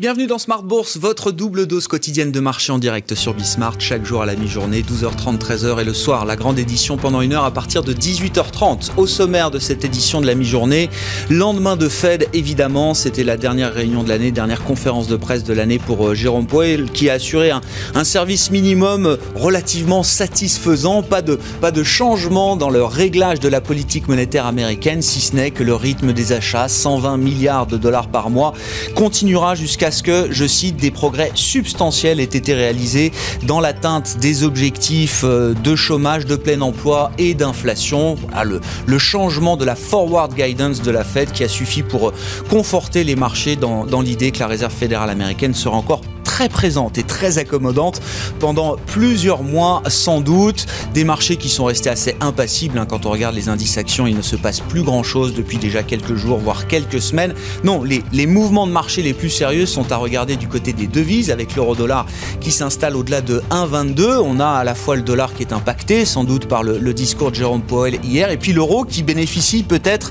Bienvenue 0.00 0.26
dans 0.26 0.38
Smart 0.38 0.62
Bourse, 0.62 0.96
votre 0.96 1.30
double 1.30 1.66
dose 1.66 1.86
quotidienne 1.86 2.32
de 2.32 2.40
marché 2.40 2.72
en 2.72 2.78
direct 2.78 3.14
sur 3.14 3.34
Bismart, 3.34 3.78
chaque 3.80 4.06
jour 4.06 4.22
à 4.22 4.24
la 4.24 4.34
mi-journée, 4.34 4.80
12h30, 4.80 5.36
13h 5.36 5.78
et 5.78 5.84
le 5.84 5.92
soir, 5.92 6.24
la 6.24 6.36
grande 6.36 6.58
édition 6.58 6.96
pendant 6.96 7.20
une 7.20 7.34
heure 7.34 7.44
à 7.44 7.50
partir 7.50 7.82
de 7.82 7.92
18h30. 7.92 8.92
Au 8.96 9.06
sommaire 9.06 9.50
de 9.50 9.58
cette 9.58 9.84
édition 9.84 10.22
de 10.22 10.26
la 10.26 10.34
mi-journée, 10.34 10.88
lendemain 11.28 11.76
de 11.76 11.86
Fed, 11.86 12.28
évidemment, 12.32 12.94
c'était 12.94 13.24
la 13.24 13.36
dernière 13.36 13.74
réunion 13.74 14.02
de 14.02 14.08
l'année, 14.08 14.30
dernière 14.30 14.64
conférence 14.64 15.06
de 15.06 15.16
presse 15.16 15.44
de 15.44 15.52
l'année 15.52 15.78
pour 15.78 16.08
euh, 16.08 16.14
Jérôme 16.14 16.46
Powell, 16.46 16.90
qui 16.90 17.10
a 17.10 17.12
assuré 17.12 17.50
un, 17.50 18.04
service 18.04 18.50
minimum 18.50 19.18
relativement 19.34 20.02
satisfaisant, 20.02 21.02
pas 21.02 21.20
de, 21.20 21.38
pas 21.60 21.72
de 21.72 21.82
changement 21.82 22.56
dans 22.56 22.70
le 22.70 22.82
réglage 22.82 23.38
de 23.38 23.48
la 23.50 23.60
politique 23.60 24.08
monétaire 24.08 24.46
américaine, 24.46 25.02
si 25.02 25.20
ce 25.20 25.36
n'est 25.36 25.50
que 25.50 25.62
le 25.62 25.74
rythme 25.74 26.14
des 26.14 26.32
achats, 26.32 26.68
120 26.68 27.18
milliards 27.18 27.66
de 27.66 27.76
dollars 27.76 28.08
par 28.08 28.30
mois, 28.30 28.54
continuera 28.94 29.54
jusqu'à 29.54 29.89
ce 29.90 30.02
que, 30.02 30.28
je 30.30 30.46
cite, 30.46 30.76
des 30.76 30.90
progrès 30.90 31.30
substantiels 31.34 32.20
aient 32.20 32.24
été 32.24 32.54
réalisés 32.54 33.12
dans 33.46 33.60
l'atteinte 33.60 34.18
des 34.18 34.44
objectifs 34.44 35.22
euh, 35.24 35.54
de 35.54 35.76
chômage, 35.76 36.26
de 36.26 36.36
plein 36.36 36.60
emploi 36.60 37.10
et 37.18 37.34
d'inflation. 37.34 38.16
Ah, 38.32 38.44
le, 38.44 38.60
le, 38.86 38.98
changement 38.98 39.56
de 39.56 39.64
la 39.64 39.74
forward 39.74 40.34
guidance 40.34 40.82
de 40.82 40.90
la 40.90 41.04
Fed 41.04 41.32
qui 41.32 41.44
a 41.44 41.48
suffi 41.48 41.82
pour 41.82 42.08
euh, 42.08 42.14
conforter 42.48 43.04
les 43.04 43.16
marchés 43.16 43.56
dans, 43.56 43.86
dans 43.86 44.00
l'idée 44.00 44.30
que 44.30 44.40
la 44.40 44.46
Réserve 44.46 44.72
fédérale 44.72 45.10
américaine 45.10 45.54
sera 45.54 45.76
encore 45.76 46.00
très 46.40 46.48
présente 46.48 46.96
et 46.96 47.02
très 47.02 47.36
accommodante 47.36 48.00
pendant 48.38 48.76
plusieurs 48.86 49.42
mois 49.42 49.82
sans 49.88 50.22
doute. 50.22 50.64
Des 50.94 51.04
marchés 51.04 51.36
qui 51.36 51.50
sont 51.50 51.66
restés 51.66 51.90
assez 51.90 52.16
impassibles. 52.22 52.78
Hein. 52.78 52.86
Quand 52.88 53.04
on 53.04 53.10
regarde 53.10 53.34
les 53.34 53.50
indices 53.50 53.76
actions, 53.76 54.06
il 54.06 54.16
ne 54.16 54.22
se 54.22 54.36
passe 54.36 54.60
plus 54.60 54.82
grand-chose 54.82 55.34
depuis 55.34 55.58
déjà 55.58 55.82
quelques 55.82 56.14
jours, 56.14 56.38
voire 56.38 56.66
quelques 56.66 57.02
semaines. 57.02 57.34
Non, 57.62 57.82
les, 57.82 58.02
les 58.14 58.24
mouvements 58.24 58.66
de 58.66 58.72
marché 58.72 59.02
les 59.02 59.12
plus 59.12 59.28
sérieux 59.28 59.66
sont 59.66 59.92
à 59.92 59.96
regarder 59.96 60.36
du 60.36 60.48
côté 60.48 60.72
des 60.72 60.86
devises, 60.86 61.30
avec 61.30 61.56
l'euro-dollar 61.56 62.06
qui 62.40 62.52
s'installe 62.52 62.96
au-delà 62.96 63.20
de 63.20 63.42
1,22. 63.50 64.20
On 64.24 64.40
a 64.40 64.48
à 64.48 64.64
la 64.64 64.74
fois 64.74 64.96
le 64.96 65.02
dollar 65.02 65.34
qui 65.34 65.42
est 65.42 65.52
impacté, 65.52 66.06
sans 66.06 66.24
doute 66.24 66.46
par 66.46 66.62
le, 66.62 66.94
discours 66.94 67.32
de 67.32 67.36
Jérôme 67.36 67.60
Powell 67.60 67.98
hier, 68.02 68.30
et 68.30 68.38
puis 68.38 68.54
l'euro 68.54 68.86
qui 68.86 69.02
bénéficie 69.02 69.62
peut-être 69.62 70.10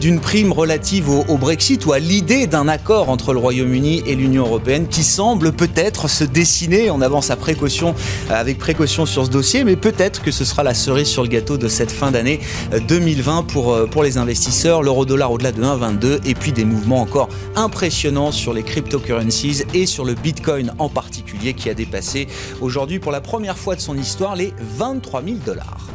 d'une 0.00 0.18
prime 0.18 0.50
relative 0.50 1.08
au, 1.08 1.24
au 1.28 1.36
Brexit 1.36 1.86
ou 1.86 1.92
à 1.92 2.00
l'idée 2.00 2.48
d'un 2.48 2.66
accord 2.66 3.10
entre 3.10 3.32
le 3.32 3.38
Royaume-Uni 3.38 4.02
et 4.06 4.16
l'Union 4.16 4.44
européenne 4.44 4.88
qui 4.88 5.04
semble 5.04 5.52
peut 5.52 5.67
peut-être 5.74 6.08
se 6.08 6.24
dessiner. 6.24 6.90
On 6.90 7.00
avance 7.00 7.30
précaution, 7.36 7.94
avec 8.30 8.58
précaution 8.58 9.06
sur 9.06 9.26
ce 9.26 9.30
dossier, 9.30 9.64
mais 9.64 9.76
peut-être 9.76 10.22
que 10.22 10.30
ce 10.30 10.44
sera 10.44 10.62
la 10.62 10.74
cerise 10.74 11.08
sur 11.08 11.22
le 11.22 11.28
gâteau 11.28 11.56
de 11.56 11.68
cette 11.68 11.90
fin 11.90 12.10
d'année 12.10 12.40
2020 12.88 13.44
pour, 13.44 13.88
pour 13.90 14.02
les 14.02 14.18
investisseurs. 14.18 14.82
L'euro-dollar 14.82 15.30
au-delà 15.32 15.52
de 15.52 15.62
1,22 15.62 16.20
et 16.26 16.34
puis 16.34 16.52
des 16.52 16.64
mouvements 16.64 17.00
encore 17.00 17.28
impressionnants 17.56 18.32
sur 18.32 18.52
les 18.52 18.62
cryptocurrencies 18.62 19.64
et 19.74 19.86
sur 19.86 20.04
le 20.04 20.14
Bitcoin 20.14 20.72
en 20.78 20.88
particulier 20.88 21.54
qui 21.54 21.70
a 21.70 21.74
dépassé 21.74 22.28
aujourd'hui 22.60 22.98
pour 22.98 23.12
la 23.12 23.20
première 23.20 23.58
fois 23.58 23.74
de 23.74 23.80
son 23.80 23.96
histoire 23.96 24.36
les 24.36 24.52
23 24.76 25.22
000 25.22 25.36
dollars. 25.44 25.86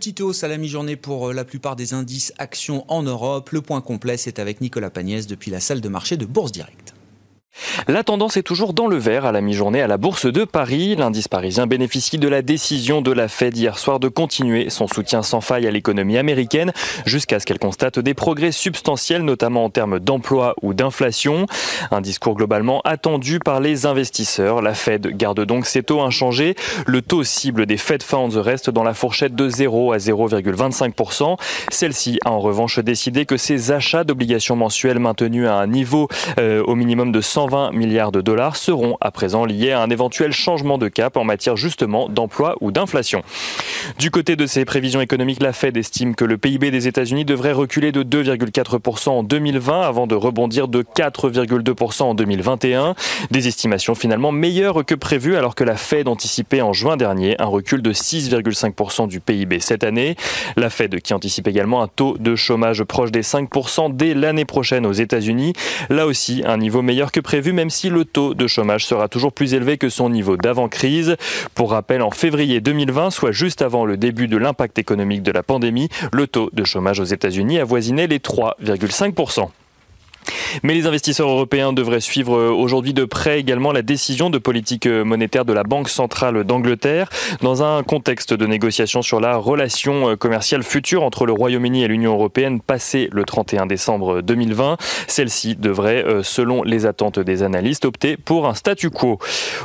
Petite 0.00 0.22
hausse 0.22 0.44
à 0.44 0.48
la 0.48 0.56
mi-journée 0.56 0.96
pour 0.96 1.30
la 1.34 1.44
plupart 1.44 1.76
des 1.76 1.92
indices 1.92 2.32
actions 2.38 2.86
en 2.88 3.02
Europe. 3.02 3.50
Le 3.50 3.60
point 3.60 3.82
complet, 3.82 4.16
c'est 4.16 4.38
avec 4.38 4.62
Nicolas 4.62 4.88
Pagnès 4.88 5.26
depuis 5.26 5.50
la 5.50 5.60
salle 5.60 5.82
de 5.82 5.88
marché 5.90 6.16
de 6.16 6.24
Bourse 6.24 6.52
Direct. 6.52 6.89
La 7.88 8.04
tendance 8.04 8.36
est 8.36 8.42
toujours 8.42 8.72
dans 8.72 8.86
le 8.86 8.96
vert 8.96 9.24
à 9.24 9.32
la 9.32 9.40
mi-journée 9.40 9.82
à 9.82 9.86
la 9.86 9.96
Bourse 9.96 10.26
de 10.26 10.44
Paris. 10.44 10.96
L'indice 10.96 11.28
parisien 11.28 11.66
bénéficie 11.66 12.18
de 12.18 12.28
la 12.28 12.42
décision 12.42 13.02
de 13.02 13.12
la 13.12 13.28
Fed 13.28 13.56
hier 13.56 13.78
soir 13.78 14.00
de 14.00 14.08
continuer 14.08 14.70
son 14.70 14.86
soutien 14.86 15.22
sans 15.22 15.40
faille 15.40 15.66
à 15.66 15.70
l'économie 15.70 16.18
américaine 16.18 16.72
jusqu'à 17.04 17.40
ce 17.40 17.46
qu'elle 17.46 17.58
constate 17.58 17.98
des 17.98 18.14
progrès 18.14 18.52
substantiels, 18.52 19.22
notamment 19.22 19.64
en 19.64 19.70
termes 19.70 20.00
d'emploi 20.00 20.54
ou 20.62 20.74
d'inflation. 20.74 21.46
Un 21.90 22.00
discours 22.00 22.34
globalement 22.34 22.80
attendu 22.84 23.38
par 23.38 23.60
les 23.60 23.86
investisseurs. 23.86 24.62
La 24.62 24.74
Fed 24.74 25.16
garde 25.16 25.44
donc 25.44 25.66
ses 25.66 25.82
taux 25.82 26.00
inchangés. 26.00 26.54
Le 26.86 27.02
taux 27.02 27.24
cible 27.24 27.66
des 27.66 27.76
Fed 27.76 28.02
Funds 28.02 28.40
reste 28.40 28.70
dans 28.70 28.84
la 28.84 28.94
fourchette 28.94 29.34
de 29.34 29.48
0 29.48 29.92
à 29.92 29.98
0,25%. 29.98 31.36
Celle-ci 31.70 32.18
a 32.24 32.30
en 32.30 32.40
revanche 32.40 32.78
décidé 32.78 33.26
que 33.26 33.36
ses 33.36 33.72
achats 33.72 34.04
d'obligations 34.04 34.56
mensuelles 34.56 34.98
maintenus 34.98 35.46
à 35.46 35.54
un 35.54 35.66
niveau 35.66 36.08
euh, 36.38 36.62
au 36.64 36.74
minimum 36.74 37.12
de 37.12 37.20
120 37.20 37.49
milliards 37.72 38.12
de 38.12 38.20
dollars 38.20 38.56
seront 38.56 38.96
à 39.00 39.10
présent 39.10 39.44
liés 39.44 39.72
à 39.72 39.82
un 39.82 39.90
éventuel 39.90 40.32
changement 40.32 40.78
de 40.78 40.88
cap 40.88 41.16
en 41.16 41.24
matière 41.24 41.56
justement 41.56 42.08
d'emploi 42.08 42.56
ou 42.60 42.70
d'inflation. 42.72 43.22
Du 43.98 44.10
côté 44.10 44.36
de 44.36 44.46
ses 44.46 44.64
prévisions 44.64 45.00
économiques, 45.00 45.42
la 45.42 45.52
Fed 45.52 45.76
estime 45.76 46.14
que 46.14 46.24
le 46.24 46.38
PIB 46.38 46.70
des 46.70 46.88
États-Unis 46.88 47.24
devrait 47.24 47.52
reculer 47.52 47.92
de 47.92 48.02
2,4% 48.02 49.08
en 49.10 49.22
2020 49.22 49.82
avant 49.82 50.06
de 50.06 50.14
rebondir 50.14 50.68
de 50.68 50.82
4,2% 50.82 52.02
en 52.02 52.14
2021. 52.14 52.94
Des 53.30 53.48
estimations 53.48 53.94
finalement 53.94 54.32
meilleures 54.32 54.84
que 54.84 54.94
prévues 54.94 55.36
alors 55.36 55.54
que 55.54 55.64
la 55.64 55.76
Fed 55.76 56.08
anticipait 56.08 56.60
en 56.60 56.72
juin 56.72 56.96
dernier 56.96 57.40
un 57.40 57.46
recul 57.46 57.82
de 57.82 57.92
6,5% 57.92 59.08
du 59.08 59.20
PIB 59.20 59.60
cette 59.60 59.84
année. 59.84 60.16
La 60.56 60.70
Fed 60.70 61.00
qui 61.00 61.14
anticipe 61.14 61.48
également 61.48 61.82
un 61.82 61.88
taux 61.88 62.16
de 62.18 62.36
chômage 62.36 62.84
proche 62.84 63.10
des 63.10 63.22
5% 63.22 63.96
dès 63.96 64.14
l'année 64.14 64.44
prochaine 64.44 64.86
aux 64.86 64.92
États-Unis. 64.92 65.52
Là 65.88 66.06
aussi, 66.06 66.42
un 66.46 66.56
niveau 66.56 66.82
meilleur 66.82 67.12
que 67.12 67.20
prévu 67.20 67.39
même 67.48 67.70
si 67.70 67.88
le 67.88 68.04
taux 68.04 68.34
de 68.34 68.46
chômage 68.46 68.86
sera 68.86 69.08
toujours 69.08 69.32
plus 69.32 69.54
élevé 69.54 69.78
que 69.78 69.88
son 69.88 70.10
niveau 70.10 70.36
d'avant-crise. 70.36 71.16
Pour 71.54 71.70
rappel, 71.70 72.02
en 72.02 72.10
février 72.10 72.60
2020, 72.60 73.10
soit 73.10 73.32
juste 73.32 73.62
avant 73.62 73.84
le 73.84 73.96
début 73.96 74.28
de 74.28 74.36
l'impact 74.36 74.78
économique 74.78 75.22
de 75.22 75.32
la 75.32 75.42
pandémie, 75.42 75.88
le 76.12 76.26
taux 76.26 76.50
de 76.52 76.64
chômage 76.64 77.00
aux 77.00 77.04
États-Unis 77.04 77.58
avoisinait 77.58 78.06
les 78.06 78.18
3,5%. 78.18 79.48
Mais 80.62 80.74
les 80.74 80.86
investisseurs 80.86 81.28
européens 81.28 81.72
devraient 81.72 82.00
suivre 82.00 82.36
aujourd'hui 82.50 82.94
de 82.94 83.04
près 83.04 83.40
également 83.40 83.72
la 83.72 83.82
décision 83.82 84.30
de 84.30 84.38
politique 84.38 84.86
monétaire 84.86 85.44
de 85.44 85.52
la 85.52 85.62
Banque 85.62 85.88
centrale 85.88 86.44
d'Angleterre 86.44 87.08
dans 87.42 87.62
un 87.62 87.82
contexte 87.82 88.34
de 88.34 88.46
négociation 88.46 89.02
sur 89.02 89.20
la 89.20 89.36
relation 89.36 90.16
commerciale 90.16 90.62
future 90.62 91.02
entre 91.02 91.26
le 91.26 91.32
Royaume-Uni 91.32 91.84
et 91.84 91.88
l'Union 91.88 92.12
européenne 92.12 92.60
passé 92.60 93.08
le 93.12 93.24
31 93.24 93.66
décembre 93.66 94.20
2020. 94.22 94.76
Celle-ci 95.06 95.56
devrait, 95.56 96.04
selon 96.22 96.62
les 96.62 96.86
attentes 96.86 97.18
des 97.18 97.42
analystes, 97.42 97.84
opter 97.84 98.16
pour 98.16 98.46
un 98.46 98.54
statu 98.54 98.90
quo. 98.90 99.18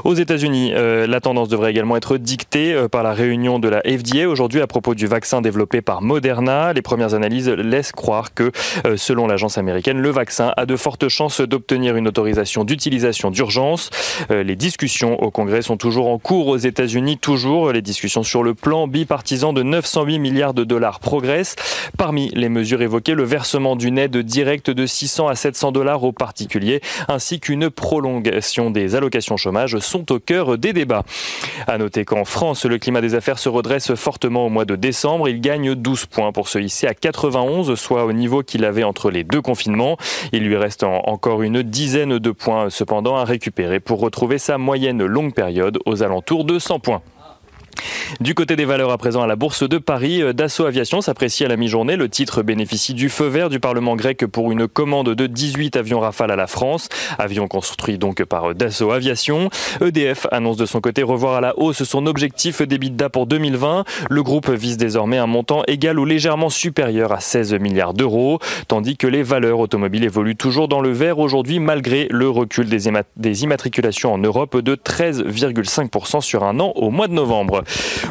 Aux 0.04 0.14
États-Unis, 0.14 0.74
la 0.74 1.20
tendance 1.22 1.50
devrait 1.50 1.72
également 1.72 1.98
être 1.98 2.18
dictée 2.18 2.76
par 2.92 3.04
la 3.04 3.14
réunion 3.14 3.60
de 3.60 3.70
la 3.70 3.82
FDA 3.82 4.28
aujourd'hui 4.28 4.62
à 4.62 4.68
propos 4.68 4.96
du 4.96 5.08
vaccin 5.08 5.42
développé 5.42 5.82
par 5.82 6.02
Moderna. 6.02 6.74
Les 6.74 6.82
premières 6.82 7.14
analyses 7.14 7.50
laissent 7.50 7.92
croire 7.92 8.34
que, 8.34 8.52
selon 8.96 9.28
l'agence 9.28 9.58
américaine, 9.58 10.00
le 10.00 10.10
vaccin 10.10 10.54
a 10.58 10.66
de 10.66 10.76
fortes 10.76 11.08
chances 11.10 11.42
d'obtenir 11.42 11.96
une 11.96 12.08
autorisation 12.08 12.64
d'utilisation 12.64 13.32
d'urgence. 13.32 13.90
Les 14.30 14.56
discussions 14.56 15.22
au 15.22 15.32
Congrès 15.32 15.62
sont 15.62 15.78
toujours 15.78 16.08
en 16.08 16.18
cours 16.18 16.48
aux 16.48 16.58
États-Unis, 16.58 17.18
toujours 17.18 17.72
les 17.72 17.82
discussions 17.82 18.24
sur 18.24 18.44
le 18.44 18.54
plan 18.54 18.88
bipartisan 18.88 19.54
de 19.54 19.64
908 19.64 20.20
milliards 20.20 20.54
de 20.54 20.64
dollars 20.64 21.00
progressent. 21.00 21.56
Parmi 21.98 22.32
les 22.34 22.50
mesures 22.50 22.82
évoquées, 22.82 23.14
le 23.14 23.24
versement 23.24 23.76
d'une 23.76 23.98
aide 23.98 24.18
directe 24.18 24.70
de 24.70 24.86
600 24.86 25.28
à 25.28 25.36
700 25.36 25.72
dollars 25.72 26.04
aux 26.04 26.12
particuliers, 26.12 26.82
ainsi 27.08 27.40
qu'une 27.40 27.70
prolongation 27.70 28.72
des 28.72 28.96
allocations 28.96 29.38
chômage 29.38 29.80
sont 29.80 30.12
au 30.12 30.20
cœur 30.20 30.58
des 30.58 30.74
débats. 30.74 31.04
À 31.68 31.78
noter 31.78 32.06
qu'en 32.06 32.26
France, 32.26 32.66
le 32.66 32.78
climat 32.78 33.02
des 33.02 33.16
affaires 33.16 33.40
se 33.40 33.50
redresse 33.50 33.96
fortement 33.96 34.46
au 34.46 34.50
mois 34.50 34.66
de 34.66 34.76
décembre. 34.76 35.30
Il 35.30 35.42
gagne 35.42 35.76
12 35.76 36.06
points 36.06 36.32
pour 36.32 36.48
se 36.48 36.60
hisser 36.60 36.88
à 36.88 36.94
91, 36.94 37.76
soit 37.76 38.06
au 38.06 38.14
niveau 38.14 38.44
qu'il 38.44 38.66
avait 38.66 38.84
entre 38.84 39.12
les 39.12 39.24
deux 39.24 39.42
confinements. 39.42 39.98
Lui 40.46 40.58
reste 40.58 40.84
encore 40.84 41.42
une 41.42 41.62
dizaine 41.62 42.20
de 42.20 42.32
points 42.32 42.70
cependant 42.70 43.16
à 43.18 43.26
récupérer 43.26 43.80
pour 43.80 44.00
retrouver 44.00 44.38
sa 44.38 44.58
moyenne 44.58 45.04
longue 45.04 45.34
période 45.34 45.80
aux 45.86 46.04
alentours 46.04 46.46
de 46.46 46.60
100 46.60 46.80
points. 46.80 47.02
Du 48.20 48.34
côté 48.34 48.56
des 48.56 48.66
valeurs 48.66 48.92
à 48.92 48.98
présent 48.98 49.22
à 49.22 49.28
la 49.28 49.36
Bourse 49.36 49.68
de 49.68 49.78
Paris, 49.78 50.22
Dassault 50.34 50.66
Aviation 50.66 51.02
s'apprécie 51.02 51.44
à 51.44 51.48
la 51.48 51.58
mi-journée. 51.58 51.96
Le 51.96 52.10
titre 52.10 52.44
bénéficie 52.44 52.94
du 52.94 53.10
feu 53.10 53.28
vert 53.28 53.50
du 53.50 53.60
Parlement 53.60 53.96
grec 53.96 54.26
pour 54.26 54.52
une 54.52 54.68
commande 54.68 55.10
de 55.10 55.28
18 55.28 55.76
avions 55.76 56.00
Rafale 56.00 56.32
à 56.32 56.36
la 56.36 56.48
France. 56.48 56.90
Avions 57.18 57.48
construits 57.48 57.98
donc 57.98 58.24
par 58.24 58.56
Dassault 58.56 58.92
Aviation. 58.92 59.50
EDF 59.82 60.28
annonce 60.32 60.58
de 60.58 60.66
son 60.66 60.82
côté 60.82 61.04
revoir 61.04 61.36
à 61.36 61.42
la 61.42 61.58
hausse 61.60 61.84
son 61.84 62.06
objectif 62.06 62.62
d'EBITDA 62.62 63.10
pour 63.10 63.28
2020. 63.28 63.84
Le 64.10 64.24
groupe 64.24 64.50
vise 64.50 64.78
désormais 64.78 65.18
un 65.18 65.28
montant 65.28 65.64
égal 65.68 66.00
ou 66.00 66.06
légèrement 66.06 66.50
supérieur 66.50 67.12
à 67.12 67.20
16 67.20 67.56
milliards 67.56 67.94
d'euros, 67.94 68.40
tandis 68.68 68.98
que 68.98 69.08
les 69.08 69.24
valeurs 69.24 69.60
automobiles 69.60 70.04
évoluent 70.04 70.36
toujours 70.36 70.68
dans 70.68 70.82
le 70.82 70.92
vert 70.92 71.20
aujourd'hui 71.20 71.60
malgré 71.60 72.08
le 72.12 72.30
recul 72.30 72.68
des 72.70 73.44
immatriculations 73.44 74.14
en 74.14 74.18
Europe 74.18 74.58
de 74.58 74.76
13,5% 74.76 76.22
sur 76.22 76.44
un 76.44 76.60
an 76.60 76.72
au 76.76 76.90
mois 76.92 77.08
de 77.08 77.14
novembre. 77.14 77.64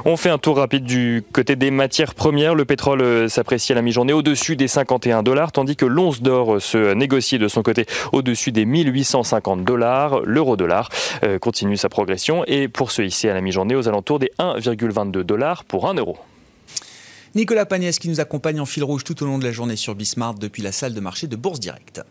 On 0.05 0.17
fait 0.17 0.31
un 0.31 0.39
tour 0.39 0.59
rapide 0.59 0.85
du 0.85 1.25
côté 1.33 1.57
des 1.57 1.71
matières 1.71 2.15
premières. 2.15 2.55
Le 2.55 2.65
pétrole 2.65 3.01
euh, 3.01 3.29
s'apprécie 3.29 3.73
à 3.73 3.75
la 3.75 3.83
mi-journée 3.83 4.13
au-dessus 4.13 4.57
des 4.57 4.69
51 4.69 5.23
dollars, 5.23 5.53
tandis 5.53 5.77
que 5.77 5.87
l'once 5.87 6.21
d'or 6.21 6.61
se 6.61 6.93
négocie 6.95 7.39
de 7.39 7.49
son 7.49 7.63
côté 7.63 7.87
au-dessus 8.13 8.53
des 8.53 8.65
1850 8.65 9.65
dollars. 9.65 10.21
L'euro-dollar 10.25 10.91
euh, 11.23 11.39
continue 11.39 11.77
sa 11.77 11.89
progression 11.89 12.45
et 12.47 12.69
pour 12.69 12.91
se 12.91 13.03
hisser 13.03 13.31
à 13.31 13.35
la 13.35 13.41
mi-journée 13.41 13.75
aux 13.75 13.89
alentours 13.89 14.19
des 14.19 14.31
1,22 14.39 15.23
dollars 15.23 15.65
pour 15.65 15.89
1 15.89 15.95
euro. 15.95 16.19
Nicolas 17.35 17.67
Pagnès 17.67 17.99
qui 17.99 18.09
nous 18.09 18.21
accompagne 18.21 18.61
en 18.61 18.67
fil 18.67 18.85
rouge 18.85 19.03
tout 19.03 19.21
au 19.23 19.27
long 19.27 19.39
de 19.39 19.45
la 19.45 19.53
journée 19.53 19.77
sur 19.77 19.95
Bismart 19.95 20.35
depuis 20.35 20.63
la 20.63 20.71
salle 20.71 20.95
de 20.95 21.01
marché 21.01 21.27
de 21.27 21.35
Bourse 21.35 21.59
Directe. 21.59 22.03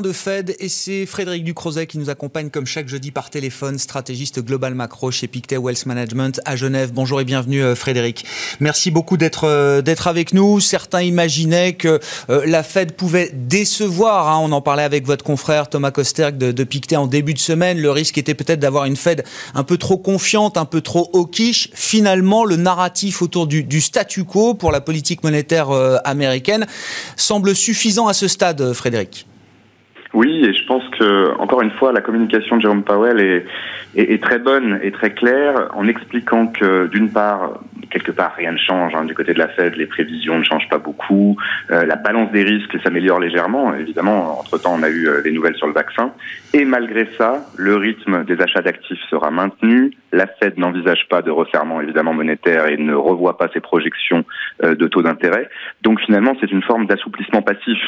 De 0.00 0.12
Fed 0.12 0.56
et 0.58 0.70
c'est 0.70 1.04
Frédéric 1.04 1.44
Ducrozet 1.44 1.86
qui 1.86 1.98
nous 1.98 2.08
accompagne 2.08 2.48
comme 2.48 2.66
chaque 2.66 2.88
jeudi 2.88 3.10
par 3.10 3.28
téléphone, 3.28 3.78
stratégiste 3.78 4.40
global 4.40 4.74
macro 4.74 5.10
chez 5.10 5.26
Pictet 5.26 5.58
Wealth 5.58 5.84
Management 5.84 6.40
à 6.46 6.56
Genève. 6.56 6.92
Bonjour 6.94 7.20
et 7.20 7.24
bienvenue 7.24 7.62
euh, 7.62 7.74
Frédéric. 7.74 8.24
Merci 8.60 8.90
beaucoup 8.90 9.18
d'être 9.18 9.44
euh, 9.44 9.82
d'être 9.82 10.06
avec 10.06 10.32
nous. 10.32 10.60
Certains 10.60 11.02
imaginaient 11.02 11.74
que 11.74 12.00
euh, 12.30 12.42
la 12.46 12.62
Fed 12.62 12.92
pouvait 12.92 13.30
décevoir. 13.34 14.28
Hein. 14.28 14.40
On 14.42 14.52
en 14.52 14.62
parlait 14.62 14.82
avec 14.82 15.04
votre 15.04 15.24
confrère 15.24 15.68
Thomas 15.68 15.90
Kosterk 15.90 16.38
de, 16.38 16.64
Pictet 16.64 16.96
en 16.96 17.06
début 17.06 17.34
de 17.34 17.38
semaine. 17.38 17.78
Le 17.78 17.90
risque 17.90 18.16
était 18.16 18.34
peut-être 18.34 18.60
d'avoir 18.60 18.86
une 18.86 18.96
Fed 18.96 19.24
un 19.54 19.64
peu 19.64 19.76
trop 19.76 19.98
confiante, 19.98 20.56
un 20.56 20.64
peu 20.64 20.80
trop 20.80 21.10
hawkish. 21.12 21.68
Finalement, 21.74 22.46
le 22.46 22.56
narratif 22.56 23.20
autour 23.20 23.46
du 23.46 23.80
statu 23.80 24.24
quo 24.24 24.54
pour 24.54 24.72
la 24.72 24.80
politique 24.80 25.22
monétaire 25.22 25.70
américaine 26.04 26.66
semble 27.16 27.54
suffisant 27.54 28.06
à 28.06 28.14
ce 28.14 28.28
stade, 28.28 28.72
Frédéric. 28.72 29.26
Oui, 30.14 30.44
et 30.44 30.52
je 30.52 30.66
pense 30.66 30.86
que 30.90 31.34
encore 31.38 31.62
une 31.62 31.70
fois, 31.70 31.92
la 31.92 32.02
communication 32.02 32.56
de 32.56 32.62
Jerome 32.62 32.82
Powell 32.82 33.18
est, 33.18 33.46
est, 33.96 34.22
très 34.22 34.38
bonne 34.38 34.78
et 34.82 34.92
très 34.92 35.14
claire 35.14 35.68
en 35.74 35.88
expliquant 35.88 36.48
que 36.48 36.86
d'une 36.88 37.10
part, 37.10 37.60
quelque 37.90 38.12
part, 38.12 38.34
rien 38.36 38.52
ne 38.52 38.58
change 38.58 38.94
hein, 38.94 39.04
du 39.04 39.14
côté 39.14 39.32
de 39.32 39.38
la 39.38 39.48
Fed, 39.48 39.74
les 39.76 39.86
prévisions 39.86 40.38
ne 40.38 40.44
changent 40.44 40.68
pas 40.68 40.78
beaucoup, 40.78 41.38
euh, 41.70 41.86
la 41.86 41.96
balance 41.96 42.30
des 42.30 42.42
risques 42.42 42.78
s'améliore 42.82 43.20
légèrement. 43.20 43.74
Évidemment, 43.74 44.40
entre 44.40 44.58
temps, 44.58 44.74
on 44.78 44.82
a 44.82 44.90
eu 44.90 45.08
euh, 45.08 45.22
des 45.22 45.32
nouvelles 45.32 45.56
sur 45.56 45.66
le 45.66 45.72
vaccin, 45.72 46.12
et 46.52 46.66
malgré 46.66 47.08
ça, 47.16 47.46
le 47.56 47.76
rythme 47.76 48.24
des 48.24 48.38
achats 48.42 48.62
d'actifs 48.62 49.00
sera 49.08 49.30
maintenu. 49.30 49.92
La 50.12 50.26
Fed 50.26 50.58
n'envisage 50.58 51.06
pas 51.08 51.22
de 51.22 51.30
resserrement 51.30 51.80
évidemment 51.80 52.12
monétaire 52.12 52.66
et 52.66 52.76
ne 52.76 52.94
revoit 52.94 53.38
pas 53.38 53.48
ses 53.54 53.60
projections 53.60 54.26
euh, 54.62 54.74
de 54.74 54.86
taux 54.88 55.02
d'intérêt. 55.02 55.48
Donc 55.80 56.00
finalement, 56.00 56.34
c'est 56.38 56.52
une 56.52 56.62
forme 56.62 56.84
d'assouplissement 56.84 57.40
passif 57.40 57.78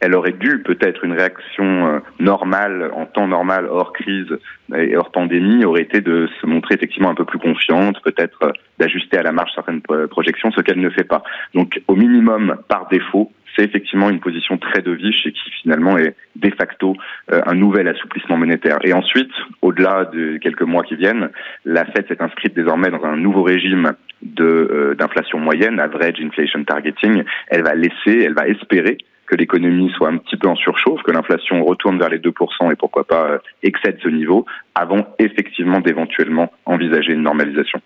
elle 0.00 0.14
aurait 0.14 0.32
dû 0.32 0.62
peut-être 0.62 1.04
une 1.04 1.12
réaction 1.12 1.86
euh, 1.86 1.98
normale, 2.20 2.90
en 2.94 3.06
temps 3.06 3.26
normal, 3.26 3.66
hors 3.70 3.92
crise 3.92 4.38
et 4.74 4.96
hors 4.96 5.10
pandémie, 5.10 5.64
aurait 5.64 5.82
été 5.82 6.00
de 6.00 6.28
se 6.40 6.46
montrer 6.46 6.76
effectivement 6.76 7.10
un 7.10 7.14
peu 7.14 7.24
plus 7.24 7.38
confiante, 7.38 8.00
peut-être 8.02 8.38
euh, 8.44 8.52
d'ajuster 8.78 9.18
à 9.18 9.22
la 9.22 9.32
marge 9.32 9.50
certaines 9.54 9.82
projections, 9.82 10.52
ce 10.52 10.60
qu'elle 10.60 10.80
ne 10.80 10.90
fait 10.90 11.04
pas. 11.04 11.22
Donc 11.54 11.80
au 11.88 11.96
minimum, 11.96 12.56
par 12.68 12.88
défaut, 12.88 13.32
c'est 13.56 13.64
effectivement 13.64 14.08
une 14.08 14.20
position 14.20 14.56
très 14.56 14.82
dovish 14.82 15.26
et 15.26 15.32
qui 15.32 15.50
finalement 15.62 15.98
est 15.98 16.14
de 16.36 16.50
facto 16.50 16.94
euh, 17.32 17.40
un 17.44 17.54
nouvel 17.54 17.88
assouplissement 17.88 18.36
monétaire. 18.36 18.78
Et 18.84 18.92
ensuite, 18.92 19.32
au-delà 19.62 20.04
de 20.04 20.36
quelques 20.36 20.62
mois 20.62 20.84
qui 20.84 20.94
viennent, 20.94 21.30
la 21.64 21.84
Fed 21.86 22.06
s'est 22.06 22.22
inscrite 22.22 22.54
désormais 22.54 22.90
dans 22.90 23.02
un 23.04 23.16
nouveau 23.16 23.42
régime 23.42 23.92
de 24.22 24.96
d'inflation 24.98 25.38
moyenne, 25.38 25.80
average 25.80 26.20
inflation 26.20 26.62
targeting. 26.64 27.24
Elle 27.48 27.62
va 27.62 27.74
laisser, 27.74 28.22
elle 28.24 28.34
va 28.34 28.46
espérer 28.46 28.98
que 29.28 29.36
l'économie 29.36 29.90
soit 29.96 30.08
un 30.08 30.16
petit 30.16 30.36
peu 30.36 30.48
en 30.48 30.56
surchauffe, 30.56 31.02
que 31.02 31.12
l'inflation 31.12 31.64
retourne 31.64 31.98
vers 31.98 32.08
les 32.08 32.18
2% 32.18 32.72
et 32.72 32.76
pourquoi 32.76 33.04
pas 33.04 33.30
euh, 33.30 33.38
excède 33.62 33.98
ce 34.02 34.08
niveau, 34.08 34.46
avant 34.74 35.06
effectivement 35.18 35.80
d'éventuellement 35.80 36.50
envisager 36.66 37.12
une 37.12 37.22
normalisation. 37.22 37.80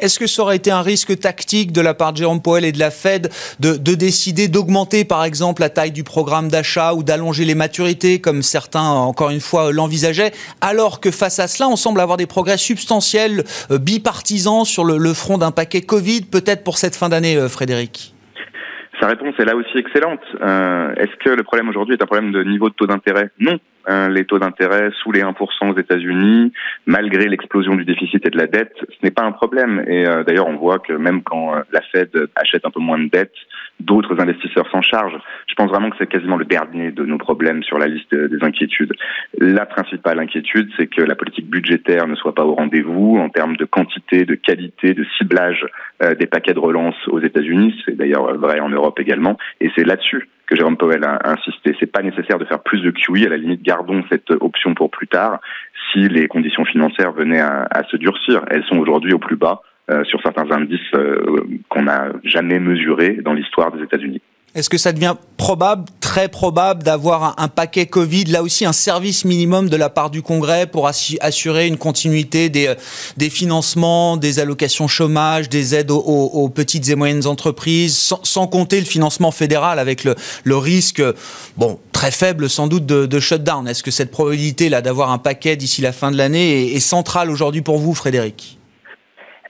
Est-ce 0.00 0.18
que 0.18 0.26
ça 0.26 0.42
aurait 0.42 0.56
été 0.56 0.70
un 0.70 0.80
risque 0.80 1.18
tactique 1.18 1.72
de 1.72 1.82
la 1.82 1.92
part 1.92 2.12
de 2.12 2.18
Jérôme 2.18 2.40
Powell 2.40 2.64
et 2.64 2.72
de 2.72 2.78
la 2.78 2.90
Fed 2.90 3.30
de, 3.60 3.76
de 3.76 3.94
décider 3.94 4.48
d'augmenter 4.48 5.04
par 5.04 5.24
exemple 5.24 5.60
la 5.60 5.68
taille 5.68 5.92
du 5.92 6.04
programme 6.04 6.48
d'achat 6.48 6.94
ou 6.94 7.02
d'allonger 7.02 7.44
les 7.44 7.54
maturités 7.54 8.18
comme 8.18 8.42
certains 8.42 8.88
encore 8.88 9.28
une 9.28 9.40
fois 9.40 9.72
l'envisageaient 9.72 10.32
alors 10.62 11.00
que 11.00 11.10
face 11.10 11.38
à 11.38 11.48
cela 11.48 11.68
on 11.68 11.76
semble 11.76 12.00
avoir 12.00 12.16
des 12.16 12.26
progrès 12.26 12.56
substantiels 12.56 13.44
euh, 13.70 13.76
bipartisans 13.76 14.64
sur 14.64 14.84
le, 14.84 14.96
le 14.96 15.12
front 15.12 15.36
d'un 15.36 15.50
paquet 15.50 15.82
Covid 15.82 16.22
peut-être 16.22 16.64
pour 16.64 16.78
cette 16.78 16.96
fin 16.96 17.10
d'année 17.10 17.36
euh, 17.36 17.50
Frédéric? 17.50 18.14
Sa 19.00 19.06
réponse 19.06 19.34
est 19.38 19.44
là 19.44 19.56
aussi 19.56 19.76
excellente. 19.78 20.20
Euh, 20.40 20.94
Est-ce 20.96 21.16
que 21.24 21.30
le 21.30 21.42
problème 21.42 21.68
aujourd'hui 21.68 21.94
est 21.94 22.02
un 22.02 22.06
problème 22.06 22.32
de 22.32 22.42
niveau 22.44 22.68
de 22.68 22.74
taux 22.74 22.86
d'intérêt? 22.86 23.30
Non. 23.38 23.58
Euh, 23.88 24.08
les 24.08 24.24
taux 24.24 24.38
d'intérêt 24.38 24.90
sous 25.02 25.10
les 25.10 25.22
1% 25.22 25.34
aux 25.70 25.78
États-Unis, 25.78 26.52
malgré 26.84 27.26
l'explosion 27.28 27.74
du 27.74 27.84
déficit 27.84 28.24
et 28.26 28.30
de 28.30 28.36
la 28.36 28.46
dette, 28.46 28.74
ce 28.78 28.96
n'est 29.02 29.10
pas 29.10 29.24
un 29.24 29.32
problème. 29.32 29.82
Et 29.86 30.06
euh, 30.06 30.22
d'ailleurs, 30.22 30.48
on 30.48 30.56
voit 30.56 30.78
que 30.78 30.92
même 30.92 31.22
quand 31.22 31.54
euh, 31.54 31.62
la 31.72 31.80
Fed 31.80 32.10
achète 32.34 32.66
un 32.66 32.70
peu 32.70 32.80
moins 32.80 32.98
de 32.98 33.08
dette, 33.08 33.32
d'autres 33.80 34.20
investisseurs 34.20 34.70
s'en 34.70 34.82
chargent. 34.82 35.18
Je 35.48 35.54
pense 35.54 35.70
vraiment 35.70 35.88
que 35.88 35.96
c'est 35.98 36.08
quasiment 36.08 36.36
le 36.36 36.44
dernier 36.44 36.90
de 36.92 37.06
nos 37.06 37.16
problèmes 37.16 37.62
sur 37.62 37.78
la 37.78 37.86
liste 37.86 38.14
des 38.14 38.44
inquiétudes. 38.44 38.92
La 39.38 39.64
principale 39.64 40.18
inquiétude, 40.18 40.70
c'est 40.76 40.86
que 40.86 41.00
la 41.00 41.14
politique 41.14 41.48
budgétaire 41.48 42.06
ne 42.06 42.14
soit 42.16 42.34
pas 42.34 42.44
au 42.44 42.54
rendez-vous 42.54 43.16
en 43.18 43.30
termes 43.30 43.56
de 43.56 43.64
quantité, 43.64 44.26
de 44.26 44.34
qualité, 44.34 44.92
de 44.92 45.06
ciblage 45.16 45.64
des 46.18 46.26
paquets 46.26 46.52
de 46.52 46.58
relance 46.58 46.96
aux 47.08 47.20
États-Unis. 47.20 47.74
C'est 47.84 47.96
d'ailleurs 47.96 48.36
vrai 48.36 48.60
en 48.60 48.68
Europe 48.68 48.98
également. 49.00 49.38
Et 49.60 49.70
c'est 49.74 49.84
là-dessus 49.84 50.28
que 50.50 50.56
Jérôme 50.56 50.76
Powell 50.76 51.04
a 51.04 51.20
insisté. 51.30 51.76
C'est 51.78 51.90
pas 51.90 52.02
nécessaire 52.02 52.38
de 52.38 52.44
faire 52.44 52.60
plus 52.60 52.82
de 52.82 52.90
QE. 52.90 53.24
À 53.24 53.28
la 53.28 53.36
limite, 53.36 53.62
gardons 53.62 54.02
cette 54.10 54.30
option 54.32 54.74
pour 54.74 54.90
plus 54.90 55.06
tard 55.06 55.40
si 55.92 56.08
les 56.08 56.26
conditions 56.26 56.64
financières 56.64 57.12
venaient 57.12 57.40
à, 57.40 57.82
se 57.88 57.96
durcir. 57.96 58.44
Elles 58.50 58.64
sont 58.64 58.78
aujourd'hui 58.78 59.12
au 59.12 59.18
plus 59.18 59.36
bas 59.36 59.62
euh, 59.90 60.04
sur 60.04 60.20
certains 60.22 60.50
indices 60.50 60.80
euh, 60.94 61.20
qu'on 61.68 61.82
n'a 61.82 62.08
jamais 62.24 62.58
mesurés 62.58 63.18
dans 63.22 63.32
l'histoire 63.32 63.70
des 63.72 63.82
États-Unis. 63.84 64.20
Est-ce 64.52 64.68
que 64.68 64.78
ça 64.78 64.92
devient 64.92 65.14
probable, 65.36 65.84
très 66.00 66.28
probable, 66.28 66.82
d'avoir 66.82 67.36
un, 67.38 67.46
paquet 67.46 67.86
Covid, 67.86 68.24
là 68.24 68.42
aussi 68.42 68.64
un 68.64 68.72
service 68.72 69.24
minimum 69.24 69.68
de 69.68 69.76
la 69.76 69.88
part 69.88 70.10
du 70.10 70.22
Congrès 70.22 70.66
pour 70.66 70.88
assurer 70.88 71.68
une 71.68 71.76
continuité 71.76 72.48
des, 72.48 72.66
euh, 72.66 72.74
des 73.16 73.30
financements, 73.30 74.16
des 74.16 74.40
allocations 74.40 74.88
chômage, 74.88 75.48
des 75.48 75.76
aides 75.76 75.92
aux, 75.92 76.48
petites 76.48 76.88
et 76.88 76.96
moyennes 76.96 77.28
entreprises, 77.28 77.96
sans, 78.24 78.46
compter 78.48 78.80
le 78.80 78.86
financement 78.86 79.30
fédéral 79.30 79.78
avec 79.78 80.02
le, 80.02 80.56
risque, 80.56 81.02
bon, 81.56 81.78
très 81.92 82.10
faible 82.10 82.50
sans 82.50 82.66
doute 82.66 82.86
de, 82.86 83.20
shutdown? 83.20 83.68
Est-ce 83.68 83.84
que 83.84 83.92
cette 83.92 84.10
probabilité 84.10 84.68
là 84.68 84.82
d'avoir 84.82 85.12
un 85.12 85.18
paquet 85.18 85.54
d'ici 85.54 85.80
la 85.80 85.92
fin 85.92 86.10
de 86.10 86.16
l'année 86.16 86.74
est 86.74 86.80
centrale 86.80 87.30
aujourd'hui 87.30 87.62
pour 87.62 87.78
vous, 87.78 87.94
Frédéric? 87.94 88.59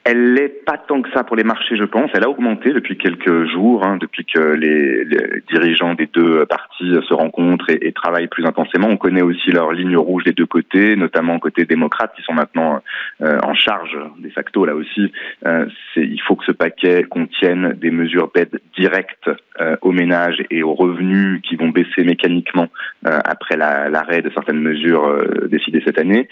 Elle 0.04 0.34
l'est 0.34 0.64
pas 0.64 0.78
tant 0.78 1.02
que 1.02 1.10
ça 1.12 1.24
pour 1.24 1.36
les 1.36 1.44
marchés, 1.44 1.76
je 1.76 1.84
pense. 1.84 2.10
Elle 2.14 2.24
a 2.24 2.30
augmenté 2.30 2.72
depuis 2.72 2.96
quelques 2.96 3.46
jours, 3.50 3.84
hein, 3.84 3.98
depuis 4.00 4.24
que 4.24 4.40
les, 4.54 5.04
dirigeants 5.50 5.94
des 5.94 6.06
deux 6.06 6.46
partis 6.46 6.94
se 7.08 7.14
rencontrent 7.14 7.68
et, 7.68 7.92
travaillent 7.92 8.28
plus 8.28 8.46
intensément. 8.46 8.88
On 8.88 8.96
connaît 8.96 9.22
aussi 9.22 9.50
leurs 9.50 9.72
lignes 9.72 9.96
rouges 9.96 10.24
des 10.24 10.32
deux 10.32 10.46
côtés, 10.46 10.96
notamment 10.96 11.38
côté 11.38 11.64
démocrate, 11.64 12.12
qui 12.16 12.22
sont 12.22 12.32
maintenant 12.32 12.82
euh, 13.22 13.38
en 13.42 13.54
charge 13.54 13.96
de 14.18 14.30
facto 14.30 14.64
là 14.64 14.74
aussi. 14.74 15.12
Euh, 15.46 15.66
il 15.96 16.20
faut 16.22 16.36
que 16.36 16.44
ce 16.44 16.52
paquet 16.52 17.04
contienne 17.04 17.74
des 17.80 17.90
mesures 17.90 18.30
d'aide 18.34 18.60
directes 18.78 19.30
euh, 19.60 19.76
aux 19.82 19.92
ménages 19.92 20.42
et 20.50 20.62
aux 20.62 20.74
revenus 20.74 21.42
qui 21.42 21.56
vont 21.56 21.68
baisser 21.68 22.04
mécaniquement 22.04 22.68
euh, 23.06 23.18
après 23.24 23.56
l'arrêt 23.56 24.22
de 24.22 24.30
certaines 24.30 24.60
mesures 24.60 25.24
décidées 25.48 25.82
cette 25.84 25.98
année. 25.98 26.28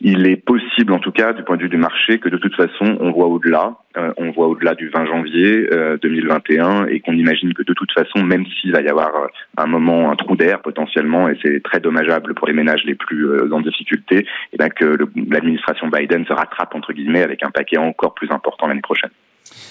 Il 0.00 0.26
est 0.26 0.36
possible, 0.36 0.92
en 0.92 0.98
tout 0.98 1.12
cas, 1.12 1.32
du 1.32 1.42
point 1.42 1.56
de 1.56 1.62
vue 1.62 1.68
du 1.68 1.76
marché, 1.76 2.18
que 2.18 2.28
de 2.28 2.36
toute 2.36 2.54
façon 2.54 2.98
on 3.06 3.12
voit 3.12 3.26
au-delà, 3.26 3.76
euh, 3.96 4.12
on 4.16 4.30
voit 4.30 4.48
au-delà 4.48 4.74
du 4.74 4.88
20 4.88 5.06
janvier 5.06 5.68
2021 6.02 6.82
euh, 6.82 6.86
et 6.88 7.00
qu'on 7.00 7.14
imagine 7.14 7.54
que 7.54 7.62
de 7.62 7.72
toute 7.72 7.92
façon, 7.92 8.22
même 8.22 8.44
s'il 8.46 8.72
va 8.72 8.80
y 8.80 8.88
avoir 8.88 9.14
euh, 9.16 9.26
un 9.56 9.66
moment, 9.66 10.10
un 10.10 10.16
trou 10.16 10.36
d'air 10.36 10.60
potentiellement, 10.60 11.28
et 11.28 11.38
c'est 11.42 11.62
très 11.62 11.80
dommageable 11.80 12.34
pour 12.34 12.46
les 12.46 12.52
ménages 12.52 12.84
les 12.84 12.94
plus 12.94 13.52
en 13.52 13.60
difficulté, 13.60 14.18
et 14.18 14.26
eh 14.52 14.56
bien 14.58 14.68
que 14.68 14.96
l'administration 15.30 15.88
Biden 15.88 16.26
se 16.26 16.32
rattrape 16.32 16.74
entre 16.74 16.92
guillemets 16.92 17.22
avec 17.22 17.42
un 17.44 17.50
paquet 17.50 17.78
encore 17.78 18.14
plus 18.14 18.30
important 18.30 18.66
l'année 18.66 18.80
prochaine. 18.80 19.10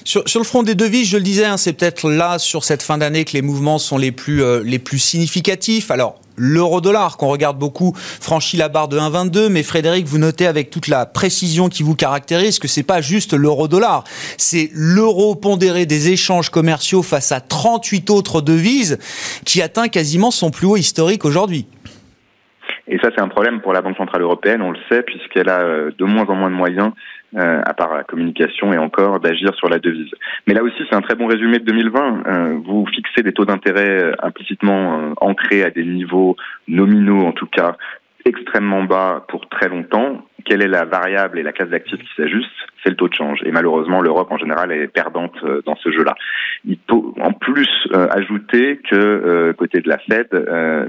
Sur, 0.04 0.24
le 0.36 0.44
front 0.44 0.64
des 0.64 0.76
devises, 0.76 1.10
je 1.10 1.18
le 1.18 1.24
disais, 1.24 1.46
hein, 1.46 1.58
c'est 1.58 1.74
peut-être 1.74 2.10
là 2.10 2.38
sur 2.38 2.64
cette 2.64 2.84
fin 2.84 2.98
d'année 2.98 3.26
que 3.26 3.34
les 3.34 3.42
mouvements 3.42 3.80
sont 3.80 3.98
les 3.98 4.12
plus 4.12 4.44
les 4.64 4.80
plus 4.80 5.00
significatifs. 5.00 5.90
Alors 5.90 6.20
l'euro-dollar 6.38 7.18
qu'on 7.18 7.28
regarde 7.28 7.58
beaucoup 7.58 7.94
franchit 7.96 8.58
la 8.58 8.70
barre 8.70 8.88
de 8.88 8.98
1,22. 8.98 9.50
Mais 9.50 9.64
Frédéric, 9.64 10.06
vous 10.06 10.18
notez 10.18 10.48
avec 10.48 10.70
toute 10.70 10.88
la 10.88 11.06
précision 11.06 11.70
qui 11.70 11.84
vous 11.84 11.96
caractérise 11.96 12.60
que 12.60 12.68
c'est 12.68 12.84
pas 12.84 13.02
juste 13.02 13.34
l'euro-dollar, 13.34 14.04
c'est 14.38 14.70
l'euro 14.74 15.36
pondéré 15.36 15.86
des 15.86 16.10
échanges 16.12 16.50
commerciaux 16.50 17.04
face 17.04 17.32
à 17.32 17.42
38 17.42 18.10
autres 18.10 18.42
devises 18.42 19.00
qui 19.46 19.62
atteint 19.62 19.88
quasiment 19.88 20.32
son 20.32 20.52
plus 20.52 20.68
haut 20.68 20.78
historique 20.78 21.26
aujourd'hui. 21.26 21.68
Et 22.88 23.00
ça, 23.00 23.10
c'est 23.16 23.22
un 23.22 23.28
problème 23.30 23.62
pour 23.62 23.74
la 23.74 23.82
Banque 23.82 23.98
Centrale 23.98 24.22
Européenne, 24.22 24.62
on 24.62 24.70
le 24.70 24.78
sait, 24.90 25.02
puisqu'elle 25.02 25.50
a 25.50 25.90
de 25.90 26.06
moins 26.06 26.26
en 26.26 26.36
moins 26.36 26.52
de 26.52 26.56
moyens 26.56 26.92
euh, 27.38 27.62
à 27.66 27.74
part 27.74 27.96
la 27.96 28.04
communication 28.04 28.74
et 28.74 28.78
encore 28.78 29.20
d'agir 29.20 29.54
sur 29.56 29.70
la 29.70 29.80
devise. 29.80 30.12
Mais 30.48 30.54
là 30.54 30.64
aussi, 30.64 30.78
c'est 30.90 30.96
un 30.96 31.02
très 31.02 31.16
bon 31.16 31.28
résumé 31.28 31.60
de 31.60 31.66
2020. 31.66 32.24
Euh, 32.28 32.58
vous 32.66 32.86
fixez 32.88 33.24
des 33.24 33.34
taux 33.34 33.46
d'intérêt 33.46 34.04
euh, 34.04 34.12
implicitement 34.22 35.14
ancrés 35.18 35.64
à 35.64 35.70
des 35.70 35.84
niveaux 35.84 36.38
nominaux, 36.68 37.26
en 37.26 37.32
tout 37.32 37.48
cas 37.48 37.76
extrêmement 38.26 38.84
bas 38.84 39.26
pour 39.28 39.48
très 39.50 39.70
longtemps. 39.70 40.26
Quelle 40.46 40.62
est 40.62 40.68
la 40.68 40.86
variable 40.86 41.40
et 41.40 41.44
la 41.44 41.52
classe 41.52 41.70
d'actifs 41.70 42.00
qui 42.00 42.16
s'ajuste 42.16 42.50
c'est 42.86 42.92
le 42.92 42.96
taux 42.96 43.10
de 43.10 43.16
change. 43.16 43.40
Et 43.46 43.52
malheureusement, 43.52 44.02
l'Europe 44.02 44.32
en 44.32 44.38
général 44.38 44.72
est 44.72 44.88
perdante 44.88 45.34
euh, 45.44 45.62
dans 45.66 45.76
ce 45.76 45.92
jeu-là. 45.92 46.14
Il 46.66 46.78
faut 46.88 47.16
en 47.20 47.32
plus 47.32 47.68
euh, 47.94 48.08
ajouter 48.12 48.80
que 48.90 48.96
euh, 48.96 49.54
côté 49.54 49.82
de 49.82 49.90
la 49.90 49.98
Fed, 49.98 50.28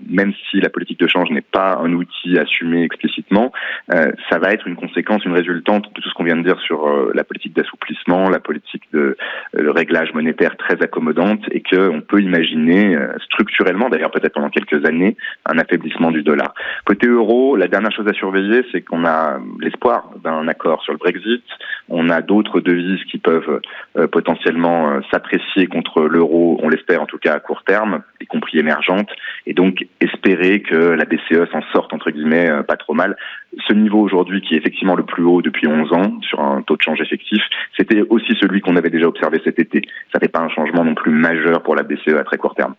même 0.09 0.33
si 0.51 0.61
la 0.61 0.69
politique 0.69 1.01
de 1.01 1.07
change 1.07 1.31
n'est 1.31 1.41
pas 1.41 1.79
un 1.83 1.93
outil 1.93 2.39
assumé 2.39 2.83
explicitement, 2.83 3.53
ça 3.89 4.39
va 4.39 4.53
être 4.53 4.67
une 4.67 4.77
conséquence, 4.77 5.25
une 5.25 5.33
résultante 5.33 5.85
de 5.95 6.01
tout 6.01 6.09
ce 6.09 6.15
qu'on 6.15 6.25
vient 6.25 6.37
de 6.37 6.43
dire 6.43 6.59
sur 6.61 7.13
la 7.15 7.25
politique 7.25 7.55
d'assouplissement, 7.55 8.29
la 8.29 8.41
politique 8.41 8.83
de 8.93 9.17
réglage 9.55 10.13
monétaire 10.13 10.57
très 10.57 10.83
accommodante, 10.83 11.41
et 11.51 11.63
qu'on 11.63 12.01
peut 12.01 12.21
imaginer 12.21 12.97
structurellement, 13.25 13.89
d'ailleurs 13.89 14.11
peut-être 14.11 14.35
pendant 14.35 14.51
quelques 14.51 14.85
années, 14.85 15.17
un 15.47 15.59
affaiblissement 15.59 16.11
du 16.11 16.23
dollar. 16.23 16.55
Côté 16.85 17.07
euro, 17.07 17.57
la 17.57 17.69
dernière 17.69 17.93
chose 17.93 18.09
à 18.09 18.13
surveiller, 18.13 18.65
c'est 18.73 18.83
qu'on 18.83 19.05
a 19.07 19.39
l'espoir 19.61 20.11
d'un 20.23 20.49
accord 20.49 20.83
sur 20.83 20.93
le 20.93 20.99
Brexit. 20.99 21.45
On 21.89 22.09
a 22.09 22.21
d'autres 22.21 22.61
devises 22.61 23.05
qui 23.05 23.19
peuvent 23.19 23.61
euh, 23.97 24.07
potentiellement 24.09 24.91
euh, 24.91 25.01
s'apprécier 25.11 25.67
contre 25.67 26.03
l'euro, 26.03 26.59
on 26.63 26.69
l'espère 26.69 27.03
en 27.03 27.07
tout 27.07 27.19
cas 27.19 27.35
à 27.35 27.41
court 27.41 27.63
terme, 27.65 28.03
y 28.21 28.27
compris 28.27 28.59
émergentes, 28.59 29.11
et 29.47 29.55
donc 29.55 29.87
espérer 30.01 30.63
que 30.63 30.75
la 30.75 31.05
BCE 31.05 31.51
s'en 31.53 31.63
sorte 31.73 31.93
entre 31.93 32.11
guillemets 32.11 32.51
euh, 32.51 32.63
pas 32.63 32.77
trop 32.77 32.95
mal. 32.95 33.17
Ce 33.69 33.73
niveau 33.73 34.01
aujourd'hui 34.01 34.41
qui 34.41 34.55
est 34.55 34.59
effectivement 34.59 34.97
le 34.97 35.05
plus 35.05 35.25
haut 35.25 35.43
depuis 35.43 35.69
11 35.69 35.93
ans 35.93 36.21
sur 36.23 36.41
un 36.41 36.63
taux 36.63 36.77
de 36.77 36.83
change 36.83 37.01
effectif, 37.01 37.43
c'était 37.77 38.03
aussi 38.11 38.35
celui 38.41 38.61
qu'on 38.61 38.77
avait 38.77 38.91
déjà 38.91 39.07
observé 39.07 39.41
cet 39.45 39.59
été. 39.59 39.83
Ça 40.13 40.19
fait 40.19 40.29
pas 40.29 40.41
un 40.41 40.49
changement 40.49 40.85
non 40.85 40.95
plus 40.95 41.13
majeur 41.13 41.63
pour 41.63 41.77
la 41.77 41.83
BCE 41.83 42.17
à 42.19 42.25
très 42.25 42.37
court 42.37 42.55
terme. 42.55 42.75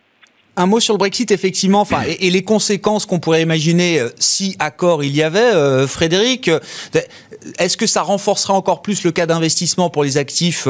Un 0.58 0.66
mot 0.66 0.80
sur 0.80 0.92
le 0.92 0.98
Brexit, 0.98 1.30
effectivement, 1.30 1.80
enfin, 1.80 2.02
et, 2.18 2.30
les 2.30 2.42
conséquences 2.42 3.06
qu'on 3.06 3.20
pourrait 3.20 3.42
imaginer 3.42 4.00
euh, 4.00 4.08
si 4.18 4.56
accord 4.58 5.04
il 5.04 5.14
y 5.14 5.22
avait, 5.22 5.38
euh, 5.38 5.86
Frédéric. 5.86 6.48
Euh, 6.48 6.58
est-ce 7.60 7.76
que 7.76 7.86
ça 7.86 8.02
renforcerait 8.02 8.54
encore 8.54 8.82
plus 8.82 9.04
le 9.04 9.12
cas 9.12 9.26
d'investissement 9.26 9.88
pour 9.88 10.02
les 10.02 10.16
actifs 10.16 10.66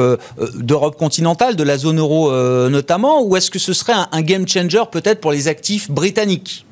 d'Europe 0.53 0.95
continentale, 0.95 1.55
de 1.55 1.63
la 1.63 1.79
zone 1.79 1.97
euro 1.97 2.31
notamment, 2.69 3.23
ou 3.23 3.35
est-ce 3.35 3.49
que 3.49 3.57
ce 3.57 3.73
serait 3.73 3.95
un 4.11 4.21
game 4.21 4.47
changer 4.47 4.83
peut-être 4.91 5.19
pour 5.19 5.31
les 5.31 5.47
actifs 5.47 5.89
britanniques? 5.89 6.67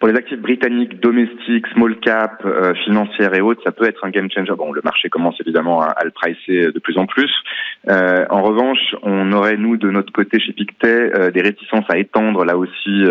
Pour 0.00 0.08
les 0.08 0.16
actifs 0.16 0.40
britanniques, 0.40 0.98
domestiques, 0.98 1.66
small 1.74 1.94
cap, 2.00 2.42
euh, 2.46 2.72
financières 2.84 3.34
et 3.34 3.42
autres, 3.42 3.60
ça 3.62 3.70
peut 3.70 3.86
être 3.86 4.02
un 4.02 4.08
game 4.08 4.30
changer. 4.30 4.54
Bon, 4.56 4.72
le 4.72 4.80
marché 4.82 5.10
commence 5.10 5.38
évidemment 5.40 5.82
à, 5.82 6.02
le 6.02 6.10
pricer 6.10 6.72
de 6.72 6.78
plus 6.78 6.96
en 6.96 7.04
plus. 7.04 7.30
Euh, 7.88 8.24
en 8.30 8.40
revanche, 8.42 8.96
on 9.02 9.30
aurait, 9.32 9.58
nous, 9.58 9.76
de 9.76 9.90
notre 9.90 10.10
côté 10.10 10.40
chez 10.40 10.54
Pictet, 10.54 11.12
euh, 11.14 11.30
des 11.30 11.42
réticences 11.42 11.84
à 11.90 11.98
étendre 11.98 12.46
là 12.46 12.56
aussi 12.56 13.04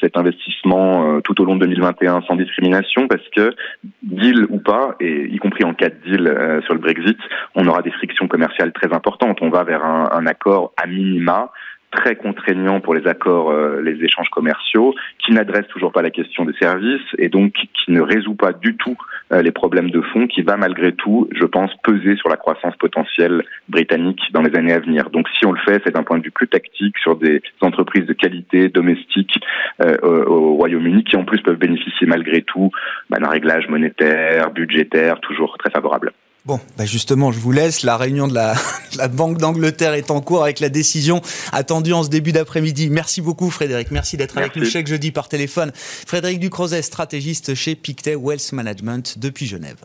cet 0.00 0.18
investissement 0.18 1.20
tout 1.22 1.40
au 1.40 1.44
long 1.46 1.56
de 1.56 1.60
2021 1.64 2.20
sans 2.28 2.36
discrimination 2.36 3.08
parce 3.08 3.26
que, 3.34 3.54
deal 4.02 4.44
ou 4.50 4.58
pas, 4.58 4.96
et 5.00 5.26
y 5.26 5.38
compris 5.38 5.64
en 5.64 5.72
cas 5.72 5.88
de 5.88 5.96
deal 6.04 6.60
sur 6.64 6.74
le 6.74 6.80
Brexit, 6.80 7.18
on 7.54 7.66
aura 7.66 7.80
des 7.80 7.90
frictions 7.90 8.28
commerciales 8.28 8.72
très 8.72 8.92
importantes. 8.92 9.38
On 9.40 9.48
va 9.48 9.64
vers 9.64 9.82
un, 9.82 10.10
un 10.12 10.26
accord 10.26 10.74
à 10.76 10.86
minima 10.86 11.50
très 11.94 12.16
contraignant 12.16 12.80
pour 12.80 12.94
les 12.94 13.06
accords, 13.06 13.50
euh, 13.50 13.80
les 13.80 14.02
échanges 14.04 14.28
commerciaux, 14.28 14.94
qui 15.18 15.32
n'adresse 15.32 15.66
toujours 15.68 15.92
pas 15.92 16.02
la 16.02 16.10
question 16.10 16.44
des 16.44 16.52
services 16.54 17.08
et 17.18 17.28
donc 17.28 17.52
qui 17.52 17.92
ne 17.92 18.00
résout 18.00 18.34
pas 18.34 18.52
du 18.52 18.76
tout 18.76 18.96
euh, 19.32 19.42
les 19.42 19.52
problèmes 19.52 19.90
de 19.90 20.00
fond, 20.00 20.26
qui 20.26 20.42
va 20.42 20.56
malgré 20.56 20.92
tout, 20.92 21.28
je 21.32 21.44
pense, 21.44 21.70
peser 21.82 22.16
sur 22.16 22.28
la 22.28 22.36
croissance 22.36 22.76
potentielle 22.76 23.42
britannique 23.68 24.20
dans 24.32 24.42
les 24.42 24.54
années 24.56 24.72
à 24.72 24.80
venir. 24.80 25.10
Donc 25.10 25.28
si 25.38 25.46
on 25.46 25.52
le 25.52 25.60
fait, 25.60 25.80
c'est 25.84 25.94
d'un 25.94 26.02
point 26.02 26.18
de 26.18 26.24
vue 26.24 26.30
plus 26.30 26.48
tactique 26.48 26.98
sur 26.98 27.16
des 27.16 27.42
entreprises 27.60 28.06
de 28.06 28.12
qualité 28.12 28.68
domestiques 28.68 29.40
euh, 29.80 29.96
au, 30.26 30.54
Royaume-Uni 30.56 31.04
qui 31.04 31.16
en 31.16 31.24
plus 31.24 31.40
peuvent 31.40 31.58
bénéficier 31.58 32.06
malgré 32.06 32.42
tout 32.42 32.70
bah, 33.10 33.18
d'un 33.18 33.30
réglage 33.30 33.68
monétaire, 33.68 34.50
budgétaire 34.50 35.20
toujours 35.20 35.56
très 35.58 35.70
favorable. 35.70 36.12
Bon, 36.46 36.60
bah 36.76 36.84
justement, 36.84 37.32
je 37.32 37.38
vous 37.38 37.52
laisse. 37.52 37.84
La 37.84 37.96
réunion 37.96 38.28
de 38.28 38.34
la, 38.34 38.54
la 38.96 39.08
Banque 39.08 39.38
d'Angleterre 39.38 39.94
est 39.94 40.10
en 40.10 40.20
cours 40.20 40.42
avec 40.42 40.60
la 40.60 40.68
décision 40.68 41.22
attendue 41.52 41.94
en 41.94 42.02
ce 42.02 42.10
début 42.10 42.32
d'après-midi. 42.32 42.90
Merci 42.90 43.22
beaucoup, 43.22 43.48
Frédéric. 43.48 43.90
Merci 43.90 44.18
d'être 44.18 44.36
avec 44.36 44.54
nous 44.56 44.66
chaque 44.66 44.86
jeudi 44.86 45.10
par 45.10 45.28
téléphone. 45.28 45.72
Frédéric 45.74 46.40
Ducrozet, 46.40 46.82
stratégiste 46.82 47.54
chez 47.54 47.74
Pictet 47.74 48.14
Wealth 48.14 48.52
Management 48.52 49.18
depuis 49.18 49.46
Genève. 49.46 49.78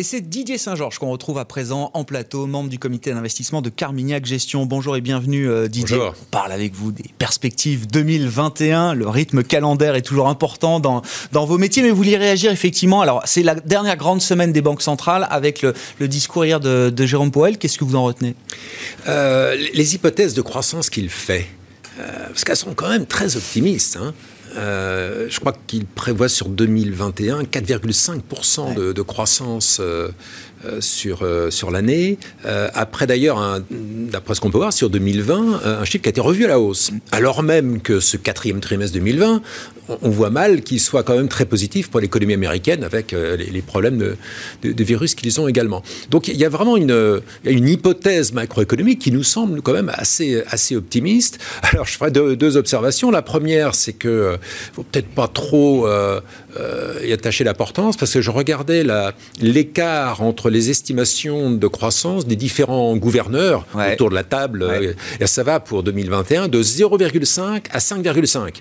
Et 0.00 0.02
c'est 0.02 0.22
Didier 0.22 0.56
Saint-Georges 0.56 0.98
qu'on 0.98 1.10
retrouve 1.10 1.36
à 1.36 1.44
présent 1.44 1.90
en 1.92 2.04
plateau, 2.04 2.46
membre 2.46 2.70
du 2.70 2.78
comité 2.78 3.12
d'investissement 3.12 3.60
de 3.60 3.68
Carmignac 3.68 4.24
Gestion. 4.24 4.64
Bonjour 4.64 4.96
et 4.96 5.02
bienvenue 5.02 5.46
euh, 5.46 5.68
Didier. 5.68 5.98
Bonjour. 5.98 6.14
On 6.22 6.24
parle 6.30 6.52
avec 6.52 6.74
vous 6.74 6.90
des 6.90 7.04
perspectives 7.18 7.86
2021. 7.86 8.94
Le 8.94 9.06
rythme 9.06 9.42
calendaire 9.42 9.96
est 9.96 10.00
toujours 10.00 10.30
important 10.30 10.80
dans, 10.80 11.02
dans 11.32 11.44
vos 11.44 11.58
métiers, 11.58 11.82
mais 11.82 11.90
vous 11.90 11.96
vouliez 11.96 12.16
réagir 12.16 12.50
effectivement. 12.50 13.02
Alors, 13.02 13.20
c'est 13.26 13.42
la 13.42 13.54
dernière 13.54 13.98
grande 13.98 14.22
semaine 14.22 14.52
des 14.52 14.62
banques 14.62 14.80
centrales 14.80 15.28
avec 15.28 15.60
le, 15.60 15.74
discours 16.08 16.46
hier 16.46 16.60
de, 16.60 16.90
Jérôme 17.04 17.30
Powell. 17.30 17.58
Qu'est-ce 17.58 17.76
que 17.76 17.84
vous 17.84 17.96
en 17.96 18.04
retenez? 18.04 18.34
Euh, 19.06 19.54
Les 19.74 19.94
hypothèses 19.96 20.32
de 20.32 20.40
croissance 20.40 20.88
qu'il 20.88 21.10
fait, 21.10 21.46
euh, 21.98 22.28
parce 22.28 22.46
qu'elles 22.46 22.56
sont 22.56 22.72
quand 22.72 22.88
même 22.88 23.04
très 23.04 23.36
optimistes. 23.36 23.98
Hein. 24.00 24.14
Euh, 24.56 25.26
je 25.28 25.38
crois 25.40 25.54
qu'il 25.66 25.86
prévoit 25.86 26.28
sur 26.28 26.48
2021 26.48 27.42
4,5% 27.44 28.74
de, 28.74 28.92
de, 28.92 29.02
croissance 29.02 29.78
euh, 29.80 29.84
euh, 29.84 30.10
sur, 30.80 31.26
sur 31.50 31.70
l'année. 31.70 32.18
après 32.44 33.06
d'ailleurs, 33.06 33.60
d'après 33.70 34.34
ce 34.34 34.40
qu'on 34.40 34.50
peut 34.50 34.58
voir, 34.58 34.72
sur 34.72 34.90
2020, 34.90 35.60
un 35.64 35.84
chiffre 35.84 36.02
qui 36.02 36.08
a 36.08 36.10
été 36.10 36.20
revu 36.20 36.44
à 36.44 36.48
la 36.48 36.60
hausse. 36.60 36.90
Alors 37.12 37.42
même 37.42 37.80
que 37.80 38.00
ce 38.00 38.16
quatrième 38.16 38.60
trimestre 38.60 38.94
2020, 38.94 39.42
on, 40.02 40.10
voit 40.10 40.30
mal 40.30 40.62
qu'il 40.62 40.80
soit 40.80 41.02
quand 41.02 41.16
même 41.16 41.28
très 41.28 41.46
positif 41.46 41.90
pour 41.90 42.00
l'économie 42.00 42.34
américaine 42.34 42.84
avec 42.84 43.12
les, 43.12 43.62
problèmes 43.62 43.98
de, 43.98 44.84
virus 44.84 45.14
qu'ils 45.14 45.40
ont 45.40 45.48
également. 45.48 45.82
Donc 46.10 46.28
il 46.28 46.36
y 46.36 46.44
a 46.44 46.48
vraiment 46.48 46.76
une, 46.76 47.20
une 47.44 47.68
hypothèse 47.68 48.32
macroéconomique 48.32 49.00
qui 49.00 49.12
nous 49.12 49.24
semble 49.24 49.62
quand 49.62 49.72
même 49.72 49.90
assez, 49.94 50.42
assez 50.48 50.76
optimiste. 50.76 51.38
Alors 51.62 51.86
je 51.86 51.96
ferai 51.96 52.10
deux, 52.10 52.56
observations. 52.56 53.10
La 53.10 53.22
première, 53.22 53.74
c'est 53.74 53.92
que 53.92 54.36
faut 54.72 54.82
peut-être 54.82 55.08
pas 55.08 55.28
trop 55.28 55.86
euh, 55.86 56.20
euh, 56.58 56.98
y 57.04 57.12
attacher 57.12 57.44
l'importance, 57.44 57.96
parce 57.96 58.12
que 58.12 58.20
je 58.20 58.30
regardais 58.30 58.84
l'écart 59.40 60.22
entre 60.22 60.49
les 60.50 60.70
estimations 60.70 61.50
de 61.50 61.66
croissance 61.66 62.26
des 62.26 62.36
différents 62.36 62.96
gouverneurs 62.96 63.66
autour 63.92 64.10
de 64.10 64.14
la 64.14 64.24
table, 64.24 64.66
et 65.20 65.26
ça 65.26 65.42
va 65.42 65.60
pour 65.60 65.82
2021 65.82 66.48
de 66.48 66.62
0,5 66.62 67.62
à 67.70 67.78
5,5 67.78 68.54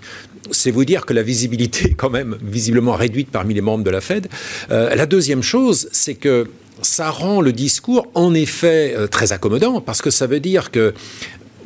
c'est 0.52 0.72
vous 0.72 0.86
dire 0.86 1.06
que 1.06 1.14
la 1.14 1.22
visibilité 1.22 1.92
est 1.92 1.94
quand 1.94 2.10
même 2.10 2.36
visiblement 2.42 2.94
réduite 2.94 3.30
parmi 3.30 3.54
les 3.54 3.62
membres 3.62 3.84
de 3.84 3.92
la 3.92 4.02
Fed. 4.02 4.28
Euh, 4.72 4.96
la 4.96 5.06
deuxième 5.06 5.44
chose, 5.44 5.90
c'est 5.92 6.16
que 6.16 6.48
ça 6.82 7.12
rend 7.12 7.42
le 7.42 7.52
discours 7.52 8.08
en 8.16 8.34
effet 8.34 8.96
très 9.12 9.32
accommodant 9.32 9.80
parce 9.82 10.02
que 10.02 10.10
ça 10.10 10.26
veut 10.26 10.40
dire 10.40 10.72
que 10.72 10.94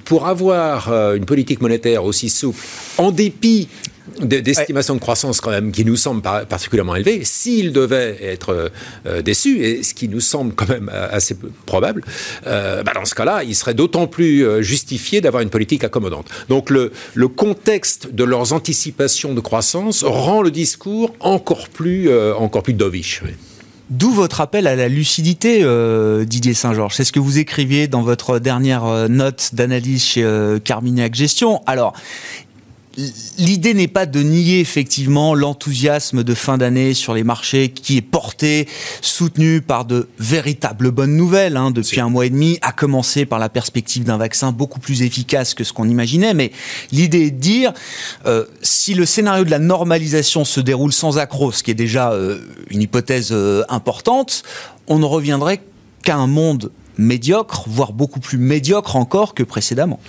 pour 0.03 0.27
avoir 0.27 0.91
une 1.13 1.25
politique 1.25 1.61
monétaire 1.61 2.03
aussi 2.03 2.29
souple, 2.29 2.59
en 2.97 3.11
dépit 3.11 3.69
d'estimation 4.19 4.95
de 4.95 4.99
croissance 4.99 5.39
quand 5.41 5.51
même 5.51 5.71
qui 5.71 5.85
nous 5.85 5.95
semble 5.95 6.21
particulièrement 6.21 6.95
élevée, 6.95 7.21
s'il 7.23 7.71
devait 7.71 8.17
être 8.21 8.71
euh, 9.05 9.21
déçu, 9.21 9.63
et 9.63 9.83
ce 9.83 9.93
qui 9.93 10.07
nous 10.07 10.19
semble 10.19 10.53
quand 10.53 10.67
même 10.67 10.89
euh, 10.93 11.07
assez 11.11 11.37
probable, 11.65 12.03
euh, 12.45 12.83
bah, 12.83 12.91
dans 12.93 13.05
ce 13.05 13.15
cas-là, 13.15 13.43
il 13.43 13.55
serait 13.55 13.73
d'autant 13.73 14.07
plus 14.07 14.63
justifié 14.63 15.21
d'avoir 15.21 15.41
une 15.41 15.49
politique 15.49 15.83
accommodante. 15.83 16.27
Donc 16.49 16.69
le, 16.69 16.91
contexte 17.35 18.13
de 18.13 18.23
leurs 18.23 18.53
anticipations 18.53 19.33
de 19.33 19.39
croissance 19.39 20.03
rend 20.03 20.41
le 20.41 20.51
discours 20.51 21.13
encore 21.19 21.69
plus, 21.69 22.09
encore 22.35 22.63
plus 22.63 22.73
dovish. 22.73 23.23
D'où 23.89 24.11
votre 24.11 24.39
appel 24.41 24.67
à 24.67 24.75
la 24.75 24.87
lucidité, 24.87 25.65
Didier 26.25 26.53
Saint-Georges. 26.53 26.95
C'est 26.95 27.03
ce 27.03 27.11
que 27.11 27.19
vous 27.19 27.39
écriviez 27.39 27.87
dans 27.87 28.01
votre 28.01 28.39
dernière 28.39 29.09
note 29.09 29.51
d'analyse 29.53 30.03
chez 30.03 30.57
Carmignac 30.63 31.15
Gestion. 31.15 31.61
Alors, 31.65 31.93
L'idée 33.39 33.73
n'est 33.73 33.87
pas 33.87 34.05
de 34.05 34.21
nier 34.21 34.59
effectivement 34.59 35.33
l'enthousiasme 35.33 36.23
de 36.23 36.33
fin 36.35 36.59
d'année 36.59 36.93
sur 36.93 37.15
les 37.15 37.23
marchés 37.23 37.69
qui 37.69 37.97
est 37.97 38.01
porté, 38.01 38.67
soutenu 39.01 39.61
par 39.61 39.85
de 39.85 40.07
véritables 40.19 40.91
bonnes 40.91 41.15
nouvelles 41.15 41.57
hein, 41.57 41.71
depuis 41.71 42.01
un 42.01 42.09
mois 42.09 42.27
et 42.27 42.29
demi, 42.29 42.59
à 42.61 42.71
commencer 42.71 43.25
par 43.25 43.39
la 43.39 43.49
perspective 43.49 44.03
d'un 44.03 44.17
vaccin 44.17 44.51
beaucoup 44.51 44.79
plus 44.79 45.01
efficace 45.01 45.55
que 45.55 45.63
ce 45.63 45.73
qu'on 45.73 45.89
imaginait. 45.89 46.35
Mais 46.35 46.51
l'idée 46.91 47.23
est 47.23 47.31
de 47.31 47.39
dire, 47.39 47.73
euh, 48.27 48.45
si 48.61 48.93
le 48.93 49.07
scénario 49.07 49.43
de 49.43 49.51
la 49.51 49.59
normalisation 49.59 50.45
se 50.45 50.59
déroule 50.59 50.93
sans 50.93 51.17
accroc, 51.17 51.53
ce 51.53 51.63
qui 51.63 51.71
est 51.71 51.75
déjà 51.75 52.11
euh, 52.11 52.41
une 52.69 52.83
hypothèse 52.83 53.29
euh, 53.31 53.63
importante, 53.69 54.43
on 54.87 54.99
ne 54.99 55.05
reviendrait 55.05 55.61
qu'à 56.03 56.17
un 56.17 56.27
monde 56.27 56.71
médiocre, 56.97 57.65
voire 57.67 57.93
beaucoup 57.93 58.19
plus 58.19 58.37
médiocre 58.37 58.95
encore 58.95 59.33
que 59.33 59.43
précédemment. 59.43 59.99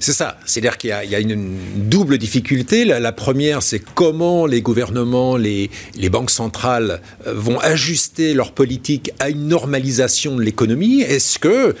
C'est 0.00 0.14
ça. 0.14 0.38
C'est-à-dire 0.46 0.78
qu'il 0.78 0.88
y, 0.88 1.14
a 1.14 1.18
une, 1.18 1.58
double 1.76 2.16
difficulté. 2.16 2.86
La, 2.86 3.12
première, 3.12 3.62
c'est 3.62 3.80
comment 3.80 4.46
les 4.46 4.62
gouvernements, 4.62 5.36
les, 5.36 5.68
banques 6.10 6.30
centrales 6.30 7.02
euh, 7.26 7.34
vont 7.34 7.60
ajuster 7.60 8.32
leur 8.32 8.52
politique 8.52 9.12
à 9.18 9.28
une 9.28 9.46
normalisation 9.48 10.36
de 10.36 10.42
l'économie. 10.42 11.02
Est-ce 11.02 11.38
que, 11.38 11.74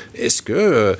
euh, 0.50 0.94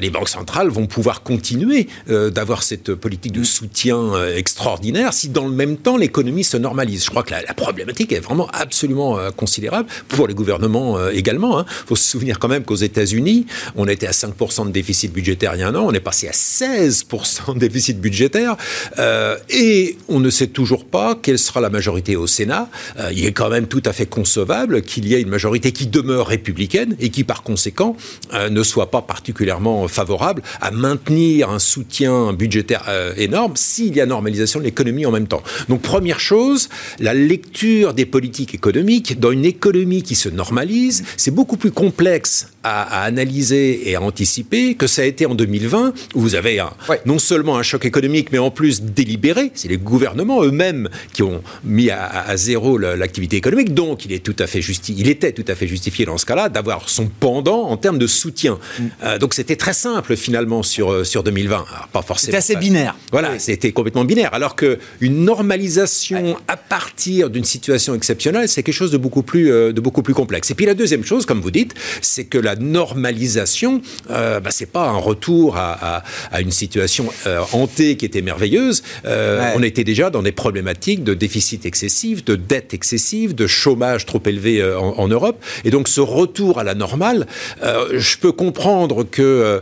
les 0.00 0.08
banques 0.08 0.30
centrales 0.30 0.68
vont 0.68 0.86
pouvoir 0.86 1.22
continuer 1.22 1.88
euh, 2.08 2.30
d'avoir 2.30 2.62
cette 2.62 2.94
politique 2.94 3.32
de 3.32 3.44
soutien 3.44 4.12
extraordinaire 4.34 5.12
si 5.12 5.28
dans 5.28 5.46
le 5.46 5.54
même 5.54 5.76
temps 5.76 5.98
l'économie 5.98 6.42
se 6.42 6.56
normalise? 6.56 7.04
Je 7.04 7.10
crois 7.10 7.22
que 7.22 7.32
la, 7.32 7.54
problématique 7.54 8.12
est 8.12 8.20
vraiment 8.20 8.48
absolument 8.48 9.18
considérable 9.36 9.88
pour 10.08 10.26
les 10.26 10.34
gouvernements 10.34 11.08
également. 11.10 11.58
Il 11.58 11.60
hein. 11.60 11.66
faut 11.86 11.96
se 11.96 12.08
souvenir 12.08 12.38
quand 12.38 12.48
même 12.48 12.64
qu'aux 12.64 12.74
États-Unis, 12.92 13.46
on 13.74 13.88
était 13.88 14.06
à 14.06 14.12
5% 14.12 14.66
de 14.66 14.70
déficit 14.70 15.12
budgétaire 15.12 15.54
il 15.54 15.60
y 15.60 15.62
a 15.62 15.68
un 15.68 15.74
an, 15.74 15.84
on 15.86 15.92
est 15.92 16.00
passé 16.00 16.28
à 16.28 16.32
16% 16.32 17.54
de 17.54 17.58
déficit 17.58 18.00
budgétaire, 18.00 18.56
euh, 18.98 19.36
et 19.48 19.96
on 20.08 20.20
ne 20.20 20.30
sait 20.30 20.48
toujours 20.48 20.84
pas 20.84 21.18
quelle 21.20 21.38
sera 21.38 21.60
la 21.60 21.70
majorité 21.70 22.16
au 22.16 22.26
Sénat. 22.26 22.68
Euh, 22.98 23.10
il 23.14 23.24
est 23.24 23.32
quand 23.32 23.48
même 23.48 23.66
tout 23.66 23.82
à 23.84 23.92
fait 23.92 24.06
concevable 24.06 24.82
qu'il 24.82 25.06
y 25.06 25.14
ait 25.14 25.22
une 25.22 25.28
majorité 25.28 25.72
qui 25.72 25.86
demeure 25.86 26.26
républicaine 26.26 26.96
et 27.00 27.08
qui, 27.08 27.24
par 27.24 27.42
conséquent, 27.42 27.96
euh, 28.34 28.50
ne 28.50 28.62
soit 28.62 28.90
pas 28.90 29.02
particulièrement 29.02 29.88
favorable 29.88 30.42
à 30.60 30.70
maintenir 30.70 31.50
un 31.50 31.58
soutien 31.58 32.32
budgétaire 32.32 32.82
énorme 33.16 33.52
s'il 33.56 33.96
y 33.96 34.00
a 34.00 34.06
normalisation 34.06 34.58
de 34.60 34.64
l'économie 34.64 35.06
en 35.06 35.10
même 35.10 35.26
temps. 35.26 35.42
Donc, 35.68 35.82
première 35.82 36.20
chose, 36.20 36.68
la 36.98 37.14
lecture 37.14 37.94
des 37.94 38.06
politiques 38.06 38.54
économiques 38.54 39.18
dans 39.18 39.30
une 39.30 39.44
économie 39.44 40.02
qui 40.02 40.14
se 40.14 40.28
normalise, 40.28 41.04
c'est 41.16 41.30
beaucoup 41.30 41.56
plus 41.56 41.72
complexe 41.72 42.48
à, 42.64 42.81
analyser 42.82 43.88
et 43.88 43.96
à 43.96 44.02
anticiper 44.02 44.74
que 44.74 44.86
ça 44.86 45.02
a 45.02 45.04
été 45.04 45.26
en 45.26 45.34
2020, 45.34 45.92
où 46.14 46.20
vous 46.20 46.34
avez 46.34 46.62
non 47.06 47.18
seulement 47.18 47.56
un 47.56 47.62
choc 47.62 47.84
économique, 47.84 48.28
mais 48.32 48.38
en 48.38 48.50
plus 48.50 48.82
délibéré. 48.82 49.50
C'est 49.54 49.68
les 49.68 49.78
gouvernements 49.78 50.42
eux-mêmes 50.42 50.88
qui 51.12 51.22
ont 51.22 51.42
mis 51.64 51.90
à, 51.90 52.36
zéro 52.36 52.78
l'activité 52.78 53.36
économique. 53.36 53.74
Donc, 53.74 54.04
il, 54.04 54.12
est 54.12 54.24
tout 54.24 54.36
à 54.38 54.46
fait 54.46 54.60
justi 54.60 54.94
il 54.96 55.08
était 55.08 55.32
tout 55.32 55.44
à 55.48 55.54
fait 55.54 55.66
justifié 55.66 56.04
dans 56.04 56.18
ce 56.18 56.26
cas-là 56.26 56.48
d'avoir 56.48 56.88
son 56.88 57.08
pendant 57.08 57.64
en 57.68 57.76
termes 57.76 57.98
de 57.98 58.06
soutien. 58.06 58.58
Mm. 58.78 58.82
Euh, 59.04 59.18
donc, 59.18 59.34
c'était 59.34 59.56
très 59.56 59.72
simple 59.72 60.16
finalement 60.16 60.62
sur, 60.62 60.92
euh, 60.92 61.04
sur 61.04 61.22
2020. 61.22 61.64
pas 61.92 62.02
forcément. 62.02 62.26
C'était 62.26 62.36
assez 62.36 62.56
binaire. 62.56 62.96
Voilà, 63.10 63.38
c'était 63.38 63.72
complètement 63.72 64.04
binaire. 64.04 64.32
Alors 64.32 64.56
qu'une 64.56 65.24
normalisation 65.24 66.36
à 66.48 66.56
partir 66.56 67.30
d'une 67.30 67.44
situation 67.44 67.94
exceptionnelle, 67.94 68.48
c'est 68.48 68.62
quelque 68.62 68.74
chose 68.74 68.90
de 68.90 68.96
beaucoup, 68.96 69.22
plus, 69.22 69.50
euh, 69.50 69.72
de 69.72 69.80
beaucoup 69.80 70.02
plus 70.02 70.14
complexe. 70.14 70.50
Et 70.50 70.54
puis 70.54 70.66
la 70.66 70.74
deuxième 70.74 71.04
chose, 71.04 71.26
comme 71.26 71.40
vous 71.40 71.50
dites, 71.50 71.74
c'est 72.00 72.24
que 72.24 72.38
la 72.38 72.56
normalisation, 72.72 73.80
euh, 74.10 74.40
bah, 74.40 74.50
c'est 74.50 74.70
pas 74.70 74.88
un 74.88 74.96
retour 74.96 75.56
à, 75.56 76.02
une 76.40 76.50
situation 76.50 77.06
euh, 77.26 77.40
hantée 77.52 77.96
qui 77.96 78.04
était 78.04 78.22
merveilleuse. 78.22 78.82
Euh, 79.04 79.52
on 79.54 79.62
était 79.62 79.84
déjà 79.84 80.10
dans 80.10 80.22
des 80.22 80.32
problématiques 80.32 81.04
de 81.04 81.14
déficit 81.14 81.66
excessif, 81.66 82.24
de 82.24 82.36
dette 82.36 82.74
excessive, 82.74 83.34
de 83.34 83.46
chômage 83.46 84.06
trop 84.06 84.22
élevé 84.26 84.62
en, 84.62 85.08
Europe. 85.08 85.42
Et 85.64 85.70
donc 85.70 85.88
ce 85.88 86.00
retour 86.00 86.58
à 86.58 86.64
la 86.64 86.74
normale, 86.74 87.26
je 87.62 88.16
peux 88.16 88.32
comprendre 88.32 89.04
que, 89.04 89.60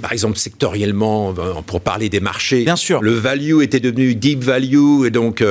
par 0.00 0.12
exemple, 0.12 0.38
sectoriellement, 0.38 1.34
pour 1.66 1.80
parler 1.80 2.08
des 2.08 2.20
marchés, 2.20 2.64
Bien 2.64 2.76
sûr. 2.76 3.02
le 3.02 3.12
value 3.12 3.62
était 3.62 3.80
devenu 3.80 4.14
deep 4.14 4.44
value 4.44 5.06
et 5.06 5.10
donc 5.10 5.42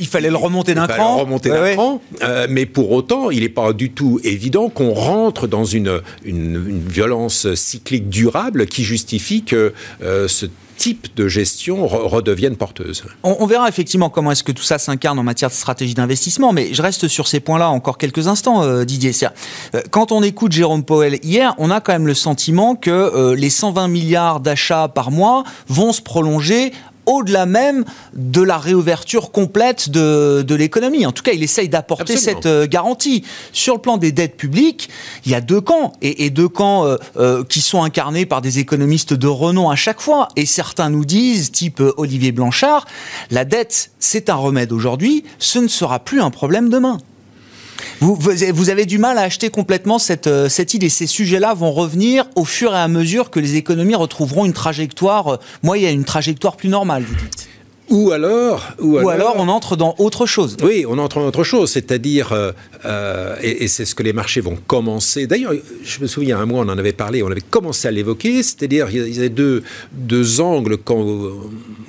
il 0.00 0.06
fallait 0.06 0.30
le 0.30 0.36
remonter 0.36 0.74
d'un 0.74 0.86
cran. 0.86 1.16
Remonter 1.18 1.50
d'un 1.50 1.72
cran. 1.74 2.00
mais 2.48 2.66
pour 2.66 2.92
autant, 2.92 3.30
il 3.30 3.40
n'est 3.40 3.48
pas 3.48 3.72
du 3.72 3.90
tout 3.90 4.20
évident 4.22 4.68
qu'on 4.68 4.92
rentre 4.92 5.46
dans 5.46 5.64
une, 5.64 5.87
une, 6.24 6.78
violence 6.88 7.54
cyclique 7.54 8.08
durable 8.08 8.66
qui 8.66 8.84
justifie 8.84 9.42
que 9.42 9.72
euh, 10.02 10.28
ce 10.28 10.46
type 10.76 11.08
de 11.16 11.26
gestion 11.26 11.88
redevienne 11.88 12.56
porteuse. 12.56 13.02
On, 13.24 13.46
verra 13.46 13.68
effectivement 13.68 14.10
comment 14.10 14.30
est-ce 14.30 14.44
que 14.44 14.52
tout 14.52 14.62
ça 14.62 14.78
s'incarne 14.78 15.18
en 15.18 15.24
matière 15.24 15.50
de 15.50 15.54
stratégie 15.54 15.94
d'investissement, 15.94 16.52
mais 16.52 16.72
je 16.72 16.80
reste 16.82 17.08
sur 17.08 17.26
ces 17.26 17.40
points-là 17.40 17.68
encore 17.70 17.98
quelques 17.98 18.28
instants, 18.28 18.62
euh, 18.62 18.84
Didier. 18.84 19.10
Euh, 19.74 19.82
quand 19.90 20.12
on 20.12 20.22
écoute 20.22 20.52
Jérôme 20.52 20.84
Powell 20.84 21.18
hier, 21.24 21.54
on 21.58 21.72
a 21.72 21.80
quand 21.80 21.92
même 21.92 22.06
le 22.06 22.14
sentiment 22.14 22.76
que 22.76 23.34
les 23.34 23.50
120 23.50 23.88
milliards 23.88 24.38
d'achats 24.38 24.86
par 24.86 25.10
mois 25.10 25.42
vont 25.66 25.92
se 25.92 26.00
prolonger 26.00 26.72
au-delà 27.08 27.46
même 27.46 27.84
de 28.12 28.42
la 28.42 28.58
réouverture 28.58 29.32
complète 29.32 29.88
de, 29.88 30.54
l'économie. 30.54 31.06
En 31.06 31.12
tout 31.12 31.22
cas, 31.22 31.32
il 31.32 31.42
essaye 31.42 31.68
d'apporter 31.68 32.16
cette 32.16 32.46
euh, 32.46 32.66
garantie. 32.66 33.24
Sur 33.52 33.74
le 33.74 33.80
plan 33.80 33.96
des 33.96 34.12
dettes 34.12 34.36
publiques, 34.36 34.90
il 35.24 35.32
y 35.32 35.34
a 35.34 35.40
deux 35.40 35.60
camps, 35.60 35.92
et, 36.02 36.30
deux 36.30 36.48
camps 36.48 36.84
euh, 36.84 36.96
euh, 37.16 37.44
qui 37.44 37.60
sont 37.60 37.82
incarnés 37.82 38.26
par 38.26 38.42
des 38.42 38.58
économistes 38.58 39.14
de 39.14 39.26
renom 39.26 39.70
à 39.70 39.76
chaque 39.76 40.00
fois. 40.00 40.28
Et 40.36 40.46
certains 40.46 40.90
nous 40.90 41.04
disent, 41.04 41.50
type 41.50 41.82
Olivier 41.96 42.32
Blanchard, 42.32 42.86
la 43.30 43.44
dette, 43.44 43.90
c'est 43.98 44.28
un 44.28 44.34
remède 44.34 44.72
aujourd'hui, 44.72 45.24
ce 45.38 45.58
ne 45.58 45.68
sera 45.68 46.00
plus 46.00 46.20
un 46.20 46.30
problème 46.30 46.68
demain. 46.68 46.98
Vous, 48.00 48.70
avez 48.70 48.86
du 48.86 48.98
mal 48.98 49.18
à 49.18 49.22
acheter 49.22 49.50
complètement 49.50 49.98
cette, 49.98 50.28
euh, 50.28 50.48
cette 50.48 50.74
idée. 50.74 50.88
Ces 50.88 51.06
sujets-là 51.06 51.54
vont 51.54 51.72
revenir 51.72 52.24
au 52.36 52.44
fur 52.44 52.72
et 52.72 52.78
à 52.78 52.86
mesure 52.86 53.30
que 53.30 53.40
les 53.40 53.56
économies 53.56 53.96
retrouveront 53.96 54.44
une 54.44 54.52
trajectoire 54.52 55.28
euh, 55.28 55.36
moyenne, 55.62 55.94
une 55.94 56.04
trajectoire 56.04 56.56
plus 56.56 56.68
normale, 56.68 57.02
vous 57.02 57.14
dites. 57.14 57.48
Ou 57.90 58.12
alors, 58.12 58.74
ou, 58.80 58.98
alors, 58.98 59.36
on 59.38 59.48
entre 59.48 59.74
dans 59.76 59.94
autre 59.98 60.26
chose. 60.26 60.56
Oui, 60.62 60.84
on 60.86 60.98
entre 60.98 61.20
dans 61.20 61.26
autre 61.26 61.44
chose, 61.44 61.70
c'est-à-dire, 61.70 62.32
euh, 62.32 62.52
euh, 62.84 63.36
et, 63.42 63.66
c'est 63.66 63.86
ce 63.86 63.94
que 63.94 64.02
les 64.02 64.12
marchés 64.12 64.42
vont 64.42 64.58
commencer. 64.66 65.26
D'ailleurs, 65.26 65.52
je 65.82 66.00
me 66.00 66.06
souviens, 66.06 66.38
un 66.38 66.44
mois, 66.44 66.64
on 66.64 66.68
en 66.68 66.76
avait 66.76 66.92
parlé, 66.92 67.22
on 67.22 67.30
avait 67.30 67.40
commencé 67.40 67.88
à 67.88 67.90
l'évoquer, 67.90 68.42
c'est-à-dire, 68.42 68.88
il 68.90 69.16
y 69.16 69.24
a 69.24 69.28
deux, 69.30 69.62
deux 69.92 70.40
angles 70.40 70.76
quand, 70.76 71.02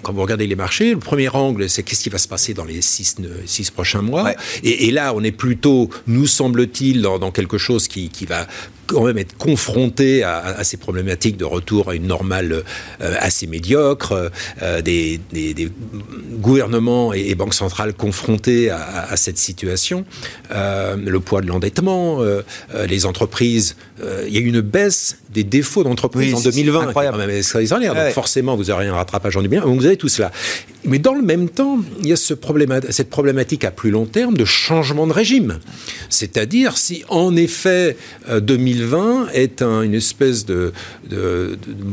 quand 0.02 0.14
vous 0.14 0.22
regardez 0.22 0.48
les 0.48 0.56
marchés. 0.56 0.92
Le 0.92 1.00
premier 1.00 1.30
angle, 1.30 1.70
c'est 1.70 1.84
qu'est-ce 1.84 2.04
qui 2.04 2.10
va 2.10 2.18
se 2.18 2.30
passer 2.30 2.54
dans 2.54 2.66
les 2.66 2.82
six, 2.82 3.16
six 3.46 3.70
prochains 3.70 4.02
mois. 4.02 4.34
Et, 4.64 4.92
là, 4.92 5.14
on 5.14 5.24
est 5.24 5.32
plutôt, 5.32 5.90
nous 6.08 6.28
semble-t-il, 6.28 7.02
dans, 7.02 7.20
dans, 7.20 7.32
quelque 7.32 7.58
chose 7.58 7.88
qui, 7.90 8.10
qui 8.10 8.26
va 8.26 8.48
quand 8.90 9.06
même 9.06 9.20
être 9.20 9.38
confronté 9.38 10.24
à, 10.24 10.64
ces 10.64 10.78
problématiques 10.78 11.38
de 11.38 11.46
retour 11.46 11.90
à 11.90 11.96
une 11.96 12.08
normale 12.08 12.64
euh, 13.02 13.16
assez 13.20 13.46
médiocre, 13.46 14.32
euh, 14.64 14.82
des, 14.82 15.20
gouvernements 16.40 17.14
et, 17.14 17.36
banques 17.36 17.54
centrales 17.54 17.94
confrontés 17.94 18.72
à, 18.72 19.16
cette 19.16 19.38
situation, 19.38 20.06
euh, 20.52 20.96
le 20.98 21.20
poids 21.20 21.42
de 21.42 21.48
l'endettement, 21.48 22.20
les 22.88 23.06
entreprises, 23.06 23.76
il 24.28 24.34
y 24.34 24.38
a 24.38 24.40
eu 24.40 24.48
une 24.48 24.62
baisse 24.62 25.18
des 25.30 25.44
défauts 25.44 25.84
d'entreprise 25.84 26.34
en 26.34 26.42
2020, 26.42 26.88
incroyable. 26.88 27.18
Même 27.18 27.30
extraordinaire. 27.30 27.96
Donc 27.96 28.14
forcément, 28.14 28.56
vous 28.56 28.72
aurez 28.72 28.88
un 28.88 28.94
rattrapage 28.94 29.38
en 29.38 29.42
2020. 29.42 29.66
Donc 29.66 29.80
vous 29.80 29.86
avez 29.86 29.98
tout 29.98 30.10
cela. 30.10 30.32
Mais 30.86 30.98
dans 30.98 31.14
le 31.14 31.22
même 31.22 31.50
temps, 31.50 31.80
il 32.00 32.08
y 32.08 32.14
a 32.14 32.16
ce 32.16 32.34
cette 32.90 33.10
problématique 33.10 33.66
à 33.66 33.72
plus 33.72 33.92
long 33.92 34.06
terme 34.06 34.38
de 34.38 34.46
changement 34.46 35.08
de 35.08 35.14
régime. 35.14 35.60
C'est-à-dire 36.10 36.78
si 36.78 37.04
en 37.10 37.36
effet 37.36 37.98
2020 38.30 39.28
est 39.34 39.62
une 39.62 39.94
espèce 39.94 40.46
de, 40.46 40.72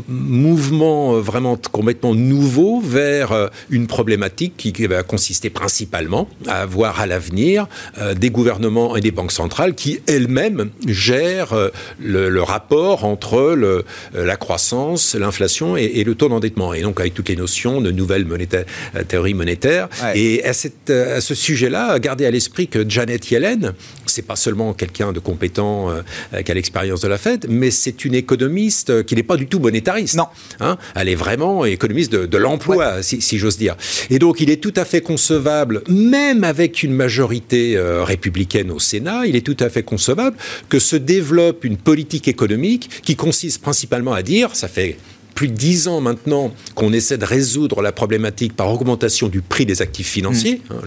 mouvement 0.08 1.18
vraiment 1.18 1.58
complètement 1.72 2.14
nouveau 2.14 2.80
vers 2.80 3.32
euh, 3.32 3.48
une 3.70 3.86
problématique 3.86 4.54
qui, 4.56 4.72
va 4.86 5.02
consister 5.02 5.50
principalement 5.50 6.28
à 6.46 6.60
avoir 6.62 7.00
à 7.00 7.06
l'avenir 7.06 7.66
euh, 7.98 8.14
des 8.14 8.30
gouvernements 8.30 8.94
et 8.96 9.00
des 9.00 9.10
banques 9.10 9.32
centrales 9.32 9.74
qui 9.74 10.00
elles-mêmes 10.06 10.70
gèrent 10.86 11.54
le, 12.00 12.42
rapport 12.42 13.04
entre 13.04 13.54
le, 13.54 13.84
la 14.14 14.36
croissance, 14.36 15.14
l'inflation 15.14 15.76
et, 15.76 16.04
le 16.04 16.14
taux 16.14 16.28
d'endettement. 16.28 16.74
Et 16.74 16.82
donc 16.82 17.00
avec 17.00 17.14
toutes 17.14 17.28
les 17.28 17.36
notions 17.36 17.80
de 17.80 17.90
nouvelles 17.90 18.24
monétaires 18.24 18.64
théorie 19.08 19.34
monétaire. 19.34 19.88
Et 20.14 20.44
à, 20.44 20.52
cette, 20.52 20.90
à 20.90 21.20
ce 21.20 21.34
sujet-là, 21.34 21.98
gardez 21.98 22.26
à 22.26 22.30
l'esprit 22.30 22.68
que 22.68 22.88
Janet 22.88 23.30
Yellen, 23.30 23.72
c'est 24.16 24.22
pas 24.22 24.36
seulement 24.36 24.72
quelqu'un 24.72 25.12
de 25.12 25.20
compétent 25.20 25.90
euh, 25.90 26.40
qui 26.42 26.50
a 26.50 26.54
l'expérience 26.54 27.02
de 27.02 27.08
la 27.08 27.18
Fed, 27.18 27.46
mais 27.50 27.70
c'est 27.70 28.06
une 28.06 28.14
économiste 28.14 28.88
euh, 28.88 29.02
qui 29.02 29.14
n'est 29.14 29.22
pas 29.22 29.36
du 29.36 29.46
tout 29.46 29.58
monétariste. 29.58 30.16
Non. 30.16 30.28
Hein 30.58 30.78
Elle 30.94 31.10
est 31.10 31.14
vraiment 31.14 31.66
économiste 31.66 32.12
de, 32.12 32.38
l'emploi, 32.38 33.02
si, 33.02 33.38
j'ose 33.38 33.58
dire. 33.58 33.76
Et 34.08 34.18
donc, 34.18 34.40
il 34.40 34.48
est 34.48 34.56
tout 34.56 34.72
à 34.76 34.86
fait 34.86 35.02
concevable, 35.02 35.82
même 35.88 36.44
avec 36.44 36.82
une 36.82 36.94
majorité 36.94 37.76
euh, 37.76 38.04
républicaine 38.04 38.70
au 38.70 38.78
Sénat, 38.78 39.26
il 39.26 39.36
est 39.36 39.44
tout 39.44 39.56
à 39.60 39.68
fait 39.68 39.82
concevable 39.82 40.36
que 40.70 40.78
se 40.78 40.96
développe 40.96 41.64
une 41.64 41.76
politique 41.76 42.26
économique 42.26 43.02
qui 43.02 43.16
consiste 43.16 43.60
principalement 43.60 44.14
à 44.14 44.22
dire, 44.22 44.54
ça 44.54 44.68
fait 44.68 44.96
plus 45.36 45.48
de 45.48 45.52
dix 45.52 45.86
ans 45.86 46.00
maintenant 46.00 46.50
qu'on 46.74 46.92
essaie 46.94 47.18
de 47.18 47.24
résoudre 47.24 47.82
la 47.82 47.92
problématique 47.92 48.56
par 48.56 48.72
augmentation 48.72 49.28
du 49.28 49.42
prix 49.42 49.66
des 49.66 49.82
actifs 49.82 50.08
financiers. 50.08 50.62
Mm. 50.70 50.72
Hein, 50.72 50.80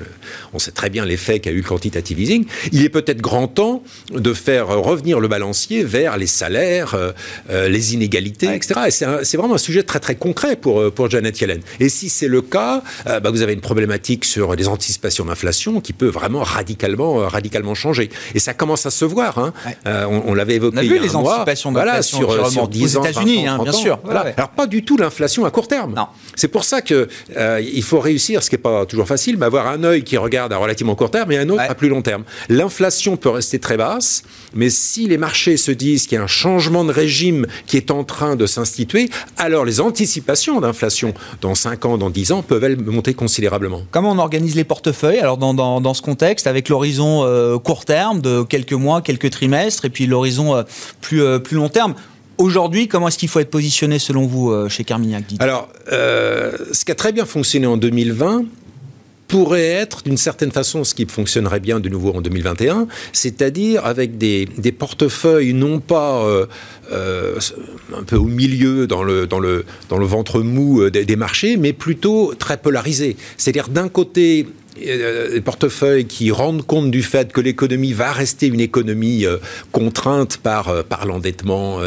on 0.53 0.59
sait 0.59 0.71
très 0.71 0.89
bien 0.89 1.05
l'effet 1.05 1.39
qu'a 1.39 1.51
eu 1.51 1.57
le 1.57 1.63
quantitative 1.63 2.19
easing. 2.19 2.45
Il 2.71 2.83
est 2.83 2.89
peut-être 2.89 3.21
grand 3.21 3.47
temps 3.47 3.83
de 4.11 4.33
faire 4.33 4.67
revenir 4.67 5.19
le 5.19 5.27
balancier 5.27 5.83
vers 5.83 6.17
les 6.17 6.25
salaires, 6.27 6.95
euh, 6.95 7.11
euh, 7.51 7.69
les 7.69 7.93
inégalités, 7.93 8.53
etc. 8.53 8.81
Et 8.87 8.91
c'est 8.91 9.37
vraiment 9.37 9.53
un 9.53 9.59
sujet 9.59 9.83
très 9.83 9.99
très 9.99 10.15
concret 10.15 10.55
pour, 10.55 10.81
euh, 10.81 10.89
pour 10.89 11.09
Janet 11.11 11.39
Yellen. 11.39 11.61
Et 11.79 11.87
si 11.87 12.09
c'est 12.09 12.27
le 12.27 12.41
cas, 12.41 12.81
bah, 13.05 13.29
vous 13.29 13.43
avez 13.43 13.53
une 13.53 13.61
problématique 13.61 14.25
sur 14.25 14.55
les 14.55 14.67
anticipations 14.67 15.25
d'inflation 15.25 15.79
qui 15.79 15.93
peut 15.93 16.07
vraiment 16.07 16.41
radicalement, 16.41 17.27
radicalement 17.27 17.75
changer. 17.75 18.09
Et 18.33 18.39
ça 18.39 18.55
commence 18.55 18.87
à 18.87 18.89
se 18.89 19.05
voir. 19.05 19.37
Hein. 19.37 19.53
on, 19.85 20.23
on 20.25 20.33
l'avait 20.33 20.55
évoqué. 20.55 20.75
On 20.75 20.79
a 20.79 20.83
vu 20.83 20.97
les 20.97 21.15
anticipations 21.15 21.71
d'inflation 21.71 22.17
sur, 22.17 22.51
sur, 22.51 22.67
10 22.67 22.97
aux 22.97 23.03
États-Unis, 23.03 23.47
hein, 23.47 23.59
bien 23.61 23.71
sûr. 23.71 23.99
Alors 24.39 24.51
pas 24.51 24.67
du 24.67 24.85
tout 24.85 24.95
l'inflation 24.95 25.43
à 25.43 25.51
court 25.51 25.67
terme. 25.67 25.95
C'est 26.33 26.47
pour 26.47 26.63
ça 26.63 26.81
que 26.81 27.09
il 27.61 27.83
faut 27.83 27.99
réussir, 27.99 28.41
ce 28.41 28.49
qui 28.49 28.55
n'est 28.55 28.61
pas 28.61 28.85
toujours 28.85 29.05
facile, 29.05 29.37
mais 29.37 29.45
avoir 29.45 29.67
un 29.67 29.83
œil 29.83 30.05
qui 30.05 30.15
regarde 30.15 30.53
à 30.53 30.57
relativement 30.57 30.95
court 30.95 31.11
terme 31.11 31.33
et 31.33 31.37
un 31.37 31.49
autre 31.49 31.63
à 31.67 31.75
plus 31.75 31.89
long 31.89 32.01
terme. 32.01 32.23
L'inflation 32.47 33.17
peut 33.17 33.27
rester 33.27 33.59
très 33.59 33.75
basse, 33.75 34.23
mais 34.53 34.69
si 34.69 35.07
les 35.07 35.17
marchés 35.17 35.57
se 35.57 35.71
disent 35.71 36.07
qu'il 36.07 36.15
y 36.15 36.21
a 36.21 36.23
un 36.23 36.27
changement 36.27 36.85
de 36.85 36.93
régime 36.93 37.47
qui 37.67 37.75
est 37.75 37.91
en 37.91 38.05
train 38.05 38.37
de 38.37 38.45
s'instituer, 38.45 39.09
alors 39.35 39.65
les 39.65 39.81
anticipations 39.81 40.61
d'inflation 40.61 41.13
dans 41.41 41.53
5 41.53 41.83
ans, 41.85 41.97
dans 41.97 42.09
10 42.09 42.31
ans, 42.31 42.41
peuvent 42.41 42.63
elles 42.63 42.79
monter 42.79 43.13
considérablement. 43.13 43.81
Comment 43.91 44.13
on 44.13 44.19
organise 44.19 44.55
les 44.55 44.63
portefeuilles 44.63 45.19
alors 45.19 45.37
dans, 45.37 45.53
dans, 45.53 45.93
ce 45.93 46.01
contexte, 46.01 46.47
avec 46.47 46.69
l'horizon 46.69 47.25
euh, 47.25 47.57
court 47.57 47.83
terme 47.83 48.21
de 48.21 48.43
quelques 48.43 48.71
mois, 48.71 49.01
quelques 49.01 49.31
trimestres, 49.31 49.83
et 49.83 49.89
puis 49.89 50.05
l'horizon 50.05 50.55
euh, 50.55 50.63
plus, 51.01 51.23
euh, 51.23 51.39
plus 51.39 51.57
long 51.57 51.67
terme? 51.67 51.93
Aujourd'hui, 52.39 52.87
comment 52.87 53.09
est-ce 53.09 53.19
qu'il 53.19 53.29
faut 53.29 53.39
être 53.39 53.51
positionné 53.51 53.99
selon 53.99 54.25
vous 54.25 54.67
chez 54.69 54.83
Carmignac 54.83 55.25
Alors, 55.39 55.69
ce 55.91 56.85
qui 56.85 56.91
a 56.91 56.95
très 56.95 57.11
bien 57.11 57.25
fonctionné 57.25 57.67
en 57.67 57.77
2020, 57.77 58.45
pourrait 59.29 59.61
être 59.67 60.03
d'une 60.03 60.17
certaine 60.17 60.51
façon 60.51 60.83
ce 60.83 60.93
qui 60.93 61.05
fonctionnerait 61.05 61.59
bien 61.59 61.79
de 61.79 61.87
nouveau 61.87 62.11
en 62.13 62.21
2021, 62.21 62.87
c'est-à-dire 63.13 63.85
avec 63.85 64.17
des, 64.17 64.47
portefeuilles 64.77 65.53
non 65.53 65.79
pas 65.79 66.23
euh, 66.25 66.47
euh, 66.91 67.39
un 67.95 68.03
peu 68.03 68.15
au 68.15 68.25
milieu 68.25 68.87
dans 68.87 69.03
le, 69.03 69.27
ventre 69.91 70.41
mou 70.41 70.81
euh, 70.81 70.89
des, 70.89 71.15
marchés, 71.15 71.57
mais 71.57 71.73
plutôt 71.73 72.33
très 72.37 72.57
polarisés. 72.57 73.15
C'est-à-dire 73.37 73.69
d'un 73.69 73.87
côté 73.87 74.47
euh, 74.47 74.58
des 74.75 75.41
portefeuilles 75.41 76.05
qui 76.05 76.31
rendent 76.31 76.65
compte 76.65 76.91
du 76.91 77.03
fait 77.03 77.31
que 77.31 77.41
l'économie 77.41 77.93
va 77.93 78.11
rester 78.11 78.47
une 78.47 78.59
économie 78.59 79.25
euh, 79.25 79.37
contrainte 79.71 80.37
par, 80.37 80.69
euh, 80.69 80.83
par 80.83 81.05
l'endettement, 81.05 81.79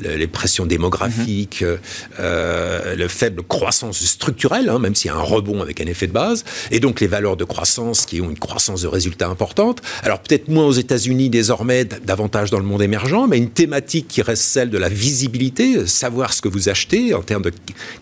les 0.00 0.26
pressions 0.26 0.66
démographiques, 0.66 1.62
mhm. 1.62 1.78
le 2.18 3.08
faible 3.08 3.42
croissance 3.42 4.04
structurelle, 4.04 4.68
hein, 4.68 4.78
même 4.78 4.94
s'il 4.94 5.10
y 5.10 5.14
a 5.14 5.16
un 5.16 5.22
rebond 5.22 5.62
avec 5.62 5.80
un 5.80 5.86
effet 5.86 6.06
de 6.06 6.12
base, 6.12 6.44
et 6.70 6.80
donc 6.80 7.00
les 7.00 7.06
valeurs 7.06 7.36
de 7.36 7.44
croissance 7.44 8.06
qui 8.06 8.20
ont 8.20 8.30
une 8.30 8.38
croissance 8.38 8.82
de 8.82 8.88
résultats 8.88 9.28
importante. 9.28 9.82
Alors 10.02 10.20
peut-être 10.20 10.48
moins 10.48 10.66
aux 10.66 10.72
États-Unis 10.72 11.30
désormais, 11.30 11.84
davantage 11.84 12.50
dans 12.50 12.58
le 12.58 12.64
monde 12.64 12.82
émergent, 12.82 13.26
mais 13.28 13.38
une 13.38 13.50
thématique 13.50 14.08
qui 14.08 14.22
reste 14.22 14.42
celle 14.42 14.70
de 14.70 14.78
la 14.78 14.88
visibilité, 14.88 15.86
savoir 15.86 16.32
ce 16.32 16.42
que 16.42 16.48
vous 16.48 16.68
achetez 16.68 17.14
en 17.14 17.22
termes 17.22 17.42
de 17.42 17.52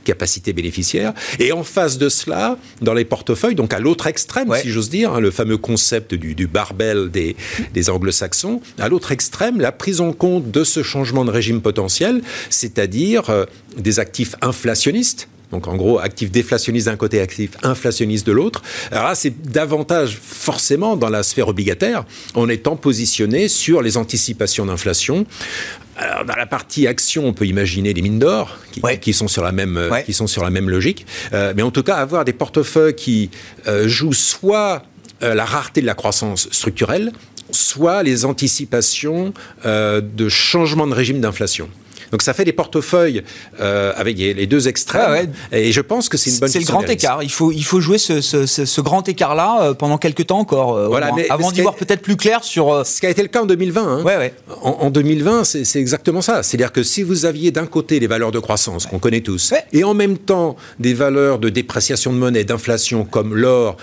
capacité 0.04 0.52
bénéficiaire. 0.52 1.12
Et 1.38 1.52
en 1.52 1.62
face 1.64 1.98
de 1.98 2.08
cela, 2.08 2.58
dans 2.80 2.94
les 2.94 3.04
portefeuilles, 3.04 3.54
donc 3.54 3.72
à 3.72 3.80
l'autre 3.80 4.06
extrême, 4.14 4.48
si 4.62 4.70
j'ose 4.70 4.90
dire, 4.90 5.12
hein, 5.12 5.18
le 5.18 5.32
fameux 5.32 5.56
concept 5.56 6.14
du, 6.14 6.46
barbel 6.46 7.10
des, 7.10 7.90
anglo-saxons. 7.90 8.60
À 8.78 8.88
l'autre 8.88 9.10
extrême, 9.10 9.60
la 9.60 9.72
prise 9.72 10.00
en 10.00 10.12
compte 10.12 10.52
de 10.52 10.62
ce 10.62 10.84
changement 10.84 11.24
de 11.24 11.32
régime 11.32 11.60
potentiel, 11.60 12.22
c'est-à-dire 12.48 13.28
euh, 13.28 13.44
des 13.76 13.98
actifs 13.98 14.36
inflationnistes, 14.40 15.26
donc 15.54 15.68
en 15.68 15.76
gros, 15.76 16.00
actifs 16.00 16.32
déflationnistes 16.32 16.86
d'un 16.86 16.96
côté, 16.96 17.20
actifs 17.20 17.56
inflationnistes 17.62 18.26
de 18.26 18.32
l'autre. 18.32 18.60
Alors 18.90 19.04
là, 19.04 19.14
c'est 19.14 19.40
davantage 19.40 20.18
forcément 20.20 20.96
dans 20.96 21.08
la 21.08 21.22
sphère 21.22 21.46
obligataire, 21.46 22.04
en 22.34 22.48
étant 22.48 22.74
positionné 22.74 23.46
sur 23.46 23.80
les 23.80 23.96
anticipations 23.96 24.66
d'inflation. 24.66 25.26
Alors, 25.96 26.24
dans 26.24 26.34
la 26.34 26.46
partie 26.46 26.88
action, 26.88 27.24
on 27.24 27.32
peut 27.32 27.46
imaginer 27.46 27.94
des 27.94 28.02
mines 28.02 28.18
d'or 28.18 28.58
qui, 29.00 29.12
sont 29.12 29.28
sur 29.28 29.44
la 29.44 29.52
même, 29.52 29.78
qui 30.04 30.12
sont 30.12 30.26
sur 30.26 30.42
la 30.42 30.50
même 30.50 30.68
logique. 30.68 31.06
Euh, 31.32 31.52
mais 31.54 31.62
en 31.62 31.70
tout 31.70 31.84
cas, 31.84 31.94
avoir 31.94 32.24
des 32.24 32.32
portefeuilles 32.32 32.96
qui 32.96 33.30
euh, 33.68 33.86
jouent 33.86 34.12
soit 34.12 34.82
euh, 35.22 35.34
la 35.34 35.44
rareté 35.44 35.82
de 35.82 35.86
la 35.86 35.94
croissance 35.94 36.48
structurelle, 36.50 37.12
soit 37.52 38.02
les 38.02 38.24
anticipations 38.24 39.32
de 39.64 40.28
changement 40.28 40.88
de 40.88 40.94
régime 40.94 41.20
d'inflation. 41.20 41.68
Donc 42.14 42.22
ça 42.22 42.32
fait 42.32 42.44
des 42.44 42.52
portefeuilles 42.52 43.24
euh, 43.58 43.92
avec 43.96 44.16
les 44.18 44.46
deux 44.46 44.68
extrêmes. 44.68 45.32
Ah 45.50 45.56
et 45.56 45.72
je 45.72 45.80
pense 45.80 46.08
que 46.08 46.16
c'est 46.16 46.30
une 46.30 46.38
bonne 46.38 46.48
C'est 46.48 46.60
le 46.60 46.64
grand 46.64 46.88
écart. 46.88 47.24
Il 47.24 47.32
faut, 47.32 47.50
il 47.50 47.64
faut 47.64 47.80
jouer 47.80 47.98
ce, 47.98 48.20
ce, 48.20 48.46
ce, 48.46 48.80
grand 48.80 49.08
écart-là 49.08 49.62
euh, 49.62 49.74
pendant 49.74 49.98
quelques 49.98 50.28
temps 50.28 50.38
encore. 50.38 50.76
Euh, 50.76 50.86
voilà, 50.86 51.10
mais, 51.16 51.28
avant 51.28 51.50
d'y 51.50 51.62
voir 51.62 51.74
peut-être 51.74 52.02
plus 52.02 52.14
clair 52.16 52.44
sur. 52.44 52.86
Ce 52.86 53.00
qui 53.00 53.06
a 53.06 53.10
été 53.10 53.20
le 53.20 53.26
cas 53.26 53.42
en 53.42 53.46
2020. 53.46 53.82
Hein. 53.82 54.02
Ouais, 54.04 54.16
ouais. 54.16 54.32
En, 54.62 54.76
en 54.82 54.90
2020, 54.90 55.42
c'est 55.42 55.80
exactement 55.80 56.20
ça. 56.20 56.44
C'est-à-dire 56.44 56.70
que 56.70 56.84
si 56.84 57.02
vous 57.02 57.24
aviez 57.24 57.50
d'un 57.50 57.66
côté 57.66 57.98
les 57.98 58.06
valeurs 58.06 58.30
de 58.30 58.38
croissance 58.38 58.86
qu'on 58.86 59.00
connaît 59.00 59.20
tous, 59.20 59.52
et 59.72 59.82
en 59.82 59.94
même 59.94 60.16
temps 60.16 60.54
des 60.78 60.94
valeurs 60.94 61.40
de 61.40 61.48
dépréciation 61.48 62.12
de 62.12 62.18
monnaie, 62.18 62.44
d'inflation 62.44 63.04
comme 63.04 63.34
l'or, 63.34 63.76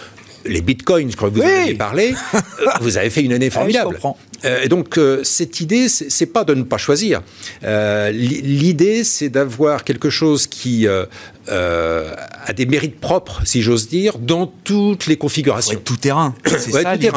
les 0.46 0.62
bitcoins, 0.62 1.12
je 1.12 1.16
crois 1.16 1.30
que 1.30 1.36
vous 1.36 1.42
en 1.42 1.46
avez 1.46 1.74
parlé, 1.74 2.14
vous 2.82 2.98
avez 2.98 3.10
fait 3.10 3.24
une 3.24 3.34
année 3.34 3.50
formidable. 3.50 3.98
Euh, 4.04 4.10
et 4.44 4.68
donc, 4.68 4.98
euh, 4.98 5.24
cette 5.24 5.60
idée, 5.62 5.88
c'est 5.88 6.26
pas 6.26 6.44
de 6.44 6.54
ne 6.54 6.64
pas 6.64 6.78
choisir. 6.78 7.22
Euh, 7.64 8.12
l'idée, 8.12 9.04
c'est 9.04 9.30
d'avoir 9.30 9.84
quelque 9.84 10.10
chose 10.10 10.48
qui 10.48 10.88
euh, 10.88 11.06
a 11.48 12.54
des 12.54 12.66
mérites 12.66 13.00
propres, 13.00 13.42
si 13.46 13.62
j'ose 13.62 13.88
dire, 13.88 14.18
dans 14.18 14.48
toutes 14.48 15.06
les 15.06 15.18
configurations. 15.18 15.80
tout 15.84 15.98
terrain, 15.98 16.34
c'est 16.46 16.72
ça 16.72 16.96
l'idée. 16.96 17.12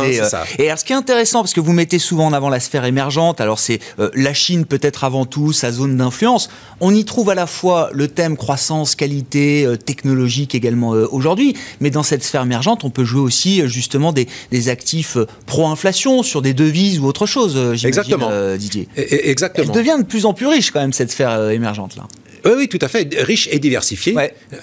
Et 0.59 0.67
alors, 0.67 0.79
ce 0.79 0.85
qui 0.85 0.93
est 0.93 0.97
intéressant, 0.97 1.41
parce 1.41 1.55
que 1.55 1.61
vous 1.61 1.73
mettez 1.73 1.99
souvent 1.99 2.27
en 2.27 2.33
avant 2.33 2.51
la 2.51 2.61
sphère 2.61 2.85
émergente, 2.85 3.41
alors 3.41 3.59
c'est 3.59 3.81
la 4.15 4.35
Chine 4.35 4.67
peut-être 4.67 5.05
avant 5.05 5.25
tout, 5.25 5.53
sa 5.53 5.73
zone 5.73 5.97
d'influence. 5.97 6.51
On 6.81 6.95
y 6.95 7.05
trouve 7.05 7.31
à 7.31 7.35
la 7.35 7.47
fois 7.47 7.91
le 7.93 8.09
thème 8.09 8.37
croissance, 8.37 8.95
qualité, 8.95 9.67
technologique 9.87 10.55
également 10.55 10.91
aujourd'hui, 10.91 11.57
mais 11.81 11.91
dans 11.91 12.03
cette 12.03 12.23
sphère 12.23 12.43
émergente, 12.43 12.85
on 12.85 12.91
peut 12.91 13.05
jouer 13.05 13.23
aussi 13.23 13.67
justement 13.69 14.13
des, 14.13 14.29
des 14.51 14.69
actifs 14.69 15.17
pro-inflation 15.47 16.23
sur 16.23 16.43
des 16.43 16.55
devises 16.55 16.99
ou 16.99 17.07
autre 17.15 17.27
chose, 17.27 17.53
j'imagine, 17.53 17.89
Exactement. 17.89 18.31
Didier. 18.57 18.89
exactement. 18.97 19.67
Elle 19.69 19.75
devient 19.75 19.97
de 20.01 20.05
plus 20.05 20.27
en 20.27 20.35
plus 20.35 20.47
riche 20.49 20.73
quand 20.73 20.81
même 20.81 20.93
cette 20.93 21.13
sphère 21.13 21.51
émergente 21.51 21.95
là. 21.97 22.05
Oui, 22.45 22.53
oui, 22.57 22.69
tout 22.69 22.79
à 22.83 22.89
fait, 22.89 23.09
riche 23.19 23.49
et 23.51 23.59
diversifié. 23.59 24.15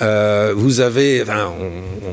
Euh, 0.01 0.53
vous 0.55 0.81
avez, 0.81 1.21
enfin, 1.23 1.51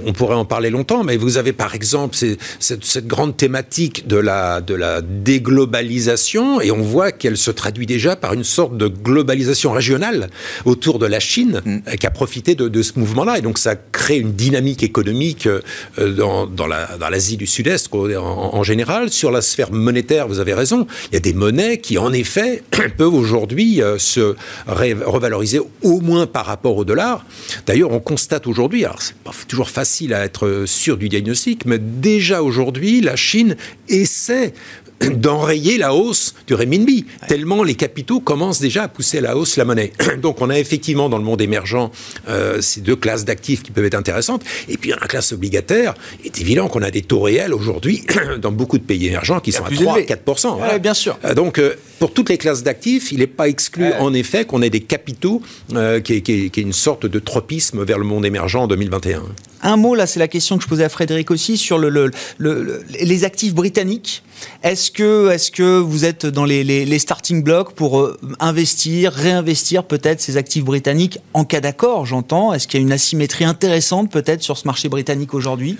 on, 0.07 0.13
pourrait 0.15 0.35
en 0.35 0.47
parler 0.47 0.71
longtemps, 0.71 1.05
mais 1.05 1.17
vous 1.17 1.37
avez 1.37 1.53
par 1.53 1.75
exemple 1.75 2.17
cette, 2.17 2.85
cette, 2.85 3.07
grande 3.07 3.37
thématique 3.37 4.09
de 4.09 4.17
la, 4.17 4.61
de 4.63 4.75
la 4.75 5.03
déglobalisation, 5.03 6.61
et 6.61 6.71
on 6.71 6.81
voit 6.81 7.13
qu'elle 7.13 7.37
se 7.37 7.51
traduit 7.51 7.87
déjà 7.87 8.17
par 8.17 8.33
une 8.33 8.45
sorte 8.45 8.77
de 8.77 8.89
globalisation 8.89 9.73
régionale 9.73 10.31
autour 10.65 10.99
de 10.99 11.07
la 11.07 11.21
Chine, 11.21 11.61
mm. 11.65 11.97
qui 12.01 12.07
a 12.07 12.11
profité 12.11 12.55
de, 12.55 12.69
de 12.69 12.83
ce 12.83 12.99
mouvement-là, 12.99 13.39
et 13.39 13.43
donc 13.43 13.59
ça 13.59 13.77
crée 13.77 14.17
une 14.17 14.33
dynamique 14.33 14.83
économique 14.83 15.47
euh, 15.47 15.61
dans, 15.99 16.47
dans 16.47 16.67
l'Asie 16.67 17.33
la, 17.33 17.39
du 17.39 17.47
Sud-Est 17.47 17.95
en, 17.95 18.55
en, 18.55 18.63
général. 18.63 19.11
Sur 19.11 19.31
la 19.31 19.43
sphère 19.43 19.71
monétaire, 19.71 20.29
vous 20.29 20.41
avez 20.41 20.55
raison, 20.55 20.87
il 21.11 21.15
y 21.15 21.17
a 21.17 21.21
des 21.21 21.35
monnaies 21.35 21.79
qui, 21.79 21.99
en 21.99 22.13
effet, 22.13 22.63
peuvent 22.97 23.15
aujourd'hui 23.15 23.83
euh, 23.83 23.99
se 23.99 24.35
revaloriser 24.67 25.58
au 25.83 26.01
moins 26.01 26.27
par 26.27 26.47
rapport 26.47 26.77
au 26.77 26.85
dollar. 26.85 27.25
D'ailleurs, 27.67 27.93
on 27.93 28.01
constate 28.01 28.47
aujourd'hui, 28.47 28.85
alors 28.85 29.03
c'est 29.03 29.17
pas 29.17 29.33
toujours 29.47 29.71
facile 29.71 30.15
à 30.15 30.25
être 30.25 30.65
sûr 30.67 30.97
du 30.97 31.09
diagnostic, 31.09 31.65
mais 31.67 31.79
déjà 31.79 32.43
aujourd'hui, 32.43 33.01
la 33.01 33.17
Chine 33.17 33.57
essaie 33.89 34.55
d'enrayer 35.17 35.79
la 35.79 35.95
hausse 35.95 36.35
du 36.47 36.55
renminbi, 36.55 37.07
tellement 37.27 37.63
les 37.63 37.75
capitaux 37.75 38.21
commencent 38.21 38.61
déjà 38.61 38.85
à 38.85 38.89
pousser 38.89 39.19
à 39.19 39.21
la 39.21 39.37
hausse 39.37 39.57
la 39.57 39.65
monnaie. 39.65 39.93
Donc 40.23 40.41
on 40.41 40.51
a 40.51 40.59
effectivement 40.59 41.09
dans 41.09 41.19
le 41.19 41.25
monde 41.25 41.41
émergent 41.41 41.91
euh, 42.29 42.61
ces 42.61 42.81
deux 42.81 42.97
classes 42.97 43.25
d'actifs 43.25 43.63
qui 43.63 43.71
peuvent 43.71 43.85
être 43.85 43.95
intéressantes, 43.95 44.43
et 44.69 44.77
puis 44.77 44.91
la 44.91 45.07
classe 45.07 45.33
obligataire, 45.33 45.95
il 46.21 46.27
est 46.27 46.41
évident 46.41 46.69
qu'on 46.69 46.83
a 46.83 46.91
des 46.91 47.03
taux 47.03 47.21
réels 47.21 47.55
aujourd'hui 47.55 48.05
dans 48.41 48.53
beaucoup 48.53 48.79
de 48.79 48.85
pays 48.85 49.07
émergents 49.07 49.41
qui 49.41 49.53
sont 49.53 49.65
à 49.65 49.71
3 49.71 50.03
4 50.03 50.81
bien 50.81 50.95
sûr. 50.95 51.19
Euh, 51.25 51.35
donc 51.35 51.59
euh, 51.59 51.75
pour 51.99 52.13
toutes 52.13 52.29
les 52.29 52.39
classes 52.39 52.63
d'actifs, 52.63 53.13
il 53.13 53.19
n'est 53.19 53.27
pas 53.27 53.49
exclu 53.49 53.93
en 53.99 54.13
effet 54.15 54.45
qu'on 54.45 54.63
ait 54.63 54.71
des 54.71 54.81
capitaux 54.81 55.43
qui 55.69 55.77
est, 55.77 56.21
qui, 56.23 56.51
qui, 56.51 56.61
est, 56.61 56.63
une 56.63 56.73
sorte 56.73 57.07
de 57.07 57.19
tropisme 57.19 57.83
vers 57.85 57.99
le 57.99 58.05
monde 58.05 58.25
émergent 58.25 58.57
en 58.57 58.67
2021. 58.67 59.23
Un 59.63 59.77
mot, 59.77 59.95
là, 59.95 60.07
c'est 60.07 60.21
la 60.21 60.29
question 60.29 60.57
que 60.57 60.63
je 60.63 60.69
posais 60.69 60.85
à 60.85 60.89
Frédéric 60.89 61.31
aussi, 61.31 61.57
sur 61.57 61.79
le, 61.79 62.11
les 62.39 63.25
actifs 63.25 63.55
britanniques. 63.55 64.23
Est-ce 64.63 64.91
que, 64.91 65.31
est 65.31 65.51
que 65.51 65.79
vous 65.79 66.05
êtes 66.05 66.27
dans 66.27 66.45
les, 66.45 66.99
starting 66.99 67.43
blocks 67.43 67.73
pour 67.73 68.01
euh, 68.01 68.19
investir, 68.39 69.13
réinvestir 69.13 69.85
peut-être 69.85 70.21
ces 70.21 70.37
actifs 70.37 70.65
britanniques 70.65 71.19
en 71.35 71.45
cas 71.45 71.61
d'accord, 71.61 72.07
j'entends? 72.07 72.53
Est-ce 72.53 72.69
qu'il 72.69 72.81
y 72.81 72.83
a 72.83 72.87
une 72.87 72.93
asymétrie 72.93 73.45
intéressante 73.45 74.11
peut-être 74.11 74.43
sur 74.43 74.57
ce 74.57 74.67
marché 74.67 74.89
britannique 74.89 75.35
aujourd'hui? 75.35 75.77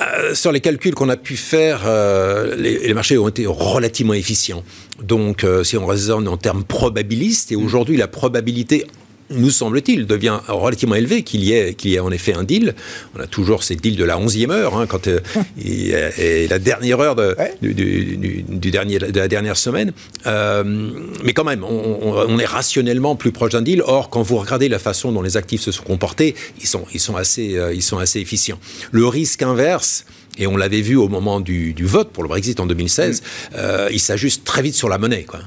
Euh, 0.00 0.34
sur 0.34 0.52
les 0.52 0.60
calculs 0.60 0.94
qu'on 0.94 1.08
a 1.08 1.16
pu 1.16 1.36
faire, 1.36 1.82
euh, 1.84 2.54
les, 2.56 2.94
marchés 2.94 3.18
ont 3.18 3.28
été 3.28 3.44
relativement 3.46 4.14
efficients. 4.14 4.62
Donc, 5.02 5.46
si 5.64 5.76
on 5.76 5.86
raisonne 5.86 6.28
en 6.28 6.36
termes 6.36 6.62
probabilistes, 6.62 7.52
et 7.52 7.56
aujourd'hui, 7.56 7.96
la 7.96 8.08
probabilité 8.08 8.86
nous 9.30 9.50
semble-t-il, 9.50 10.06
devient 10.06 10.38
relativement 10.48 10.94
élevé 10.94 11.22
qu'il 11.22 11.44
y, 11.44 11.52
ait, 11.52 11.74
qu'il 11.74 11.90
y 11.90 11.94
ait 11.94 12.00
en 12.00 12.10
effet 12.10 12.34
un 12.34 12.44
deal. 12.44 12.74
On 13.16 13.20
a 13.20 13.26
toujours 13.26 13.62
ces 13.62 13.76
deals 13.76 13.96
de 13.96 14.04
la 14.04 14.18
11e 14.18 14.50
heure, 14.50 14.76
hein, 14.76 14.86
quand 14.86 15.08
euh, 15.08 15.20
et 15.56 16.48
la 16.48 16.58
dernière 16.58 17.00
heure 17.00 17.16
de, 17.16 17.36
du, 17.62 18.70
dernier, 18.70 18.98
de 18.98 19.18
la 19.18 19.28
dernière 19.28 19.56
semaine. 19.56 19.92
Euh, 20.26 20.90
mais 21.24 21.32
quand 21.32 21.44
même, 21.44 21.64
on, 21.64 22.38
est 22.38 22.44
rationnellement 22.44 23.16
plus 23.16 23.32
proche 23.32 23.52
d'un 23.52 23.62
deal. 23.62 23.82
Or, 23.86 24.10
quand 24.10 24.22
vous 24.22 24.36
regardez 24.36 24.68
la 24.68 24.78
façon 24.78 25.12
dont 25.12 25.22
les 25.22 25.36
actifs 25.36 25.62
se 25.62 25.72
sont 25.72 25.84
comportés, 25.84 26.34
ils 26.60 26.66
sont, 26.66 26.84
ils 26.92 27.00
sont, 27.00 27.16
assez, 27.16 27.56
euh, 27.56 27.74
ils 27.74 27.82
sont 27.82 27.98
assez 27.98 28.20
efficients. 28.20 28.58
Le 28.92 29.06
risque 29.06 29.42
inverse, 29.42 30.04
et 30.38 30.46
on 30.46 30.56
l'avait 30.56 30.80
vu 30.80 30.96
au 30.96 31.08
moment 31.08 31.40
du, 31.40 31.74
vote 31.80 32.10
pour 32.12 32.22
le 32.22 32.28
Brexit 32.28 32.60
en 32.60 32.66
2016, 32.66 33.22
mm. 33.52 33.56
il 33.92 34.00
s'ajuste 34.00 34.44
très 34.44 34.62
vite 34.62 34.74
sur 34.74 34.88
la 34.88 34.96
monnaie. 34.96 35.24
Quoi. 35.24 35.40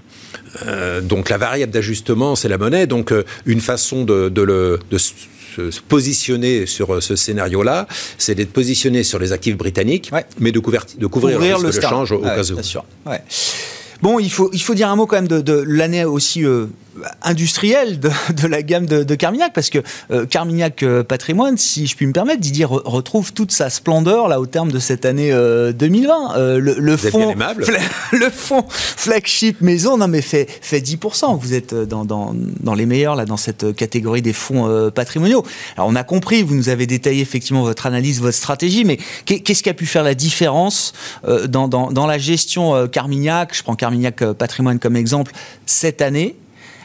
Euh, 0.66 1.02
donc 1.02 1.30
la 1.30 1.38
variable 1.38 1.72
d'ajustement, 1.72 2.36
c'est 2.36 2.50
la 2.50 2.58
monnaie. 2.58 2.88
Donc 2.88 3.12
euh, 3.12 3.24
une 3.46 3.62
façon 3.62 4.04
de, 4.04 4.32
le, 4.42 4.80
se 4.98 5.82
positionner 5.88 6.66
sur 6.66 6.96
euh, 6.96 7.02
ce 7.02 7.16
scénario-là, 7.16 7.88
c'est 8.18 8.36
d'être 8.36 8.54
positionné 8.54 9.04
sur 9.04 9.20
les 9.20 9.32
actifs 9.32 9.58
britanniques, 9.58 10.12
mais 10.40 10.52
de, 10.52 10.60
de 10.60 11.08
couvrir 11.08 11.40
le 11.40 11.68
risque 11.68 11.82
change 11.82 12.12
au, 12.12 12.20
cas 12.20 12.44
où. 12.44 12.56
Bon, 14.02 14.20
il 14.20 14.32
faut, 14.32 14.50
il 14.52 14.62
faut 14.62 14.74
dire 14.74 14.90
un 14.90 14.96
mot 14.96 15.06
quand 15.06 15.16
même 15.16 15.28
de, 15.28 15.64
l'année 15.66 16.04
aussi 16.04 16.44
industriel 17.24 18.00
de, 18.00 18.10
de, 18.34 18.48
la 18.48 18.62
gamme 18.62 18.86
de, 18.86 19.04
de, 19.04 19.16
Carmignac, 19.16 19.54
parce 19.54 19.70
que 19.70 19.80
euh, 20.12 20.26
Carmignac 20.26 20.84
euh, 20.84 21.04
Patrimoine, 21.04 21.58
si 21.58 21.88
je 21.88 21.96
puis 21.96 22.06
me 22.06 22.14
permettre, 22.14 22.40
Didier 22.40 22.66
retrouve 22.66 23.34
toute 23.34 23.52
sa 23.52 23.70
splendeur 23.70 24.28
là 24.28 24.40
au 24.40 24.46
terme 24.46 24.72
de 24.72 24.80
cette 24.80 25.06
année 25.06 25.32
2020. 25.32 26.38
Euh, 26.38 26.60
le, 26.60 26.76
le 26.78 26.98
fonds, 26.98 27.36
le 28.12 28.30
fonds 28.30 28.66
flagship 28.70 29.62
maison, 29.62 29.98
non 29.98 30.08
mais 30.08 30.22
fait 30.22 30.48
fait 30.62 30.80
10%. 30.80 31.38
Vous 31.40 31.54
êtes 31.54 31.74
dans, 31.74 32.06
dans, 32.06 32.34
dans 32.34 32.74
les 32.74 32.86
meilleurs 32.86 33.16
là 33.16 33.26
dans 33.26 33.38
cette 33.38 33.76
catégorie 33.76 34.22
des 34.22 34.34
fonds 34.34 34.92
patrimoniaux. 34.94 35.44
Alors 35.78 35.88
on 35.90 35.96
a 35.96 36.04
compris, 36.04 36.44
vous 36.44 36.56
nous 36.56 36.70
avez 36.70 36.88
détaillé 36.88 37.22
effectivement 37.22 37.64
votre 37.64 37.86
analyse, 37.86 38.22
votre 38.22 38.38
stratégie, 38.38 38.86
mais 38.86 38.98
qu'est-ce 39.26 39.64
qui 39.64 39.70
a 39.70 39.74
pu 39.74 39.86
faire 39.86 40.04
la 40.04 40.16
différence 40.16 40.94
dans, 41.48 41.68
dans, 41.68 41.92
dans 41.92 42.08
la 42.08 42.18
gestion 42.18 42.88
Carmignac? 42.88 43.56
Je 43.56 43.64
prends 43.64 43.76
Carmignac 43.76 44.24
Patrimoine 44.34 44.80
comme 44.80 44.96
exemple 44.96 45.32
cette 45.66 46.02
année 46.02 46.36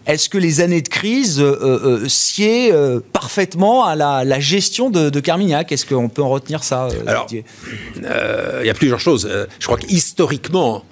est-ce 0.08 0.30
que 0.30 0.38
les 0.38 0.60
années 0.62 0.80
de 0.80 0.88
crise 0.88 1.38
euh, 1.38 1.58
euh, 1.60 2.00
euh 2.02 2.08
sied 2.08 2.72
euh, 2.72 2.98
parfaitement 3.12 3.84
à 3.84 3.94
la, 3.94 4.40
gestion 4.40 4.88
de, 4.88 5.10
de 5.10 5.20
Carmignac? 5.20 5.70
Est-ce 5.70 5.84
qu'on 5.84 6.08
peut 6.08 6.22
en 6.22 6.30
retenir 6.30 6.64
ça 6.64 6.88
Alors, 7.06 7.26
il 7.30 8.66
y 8.66 8.70
a 8.70 8.74
plusieurs 8.74 9.00
choses. 9.00 9.30
Je 9.58 9.66
crois 9.66 9.76
qu'historiquement, 9.76 10.82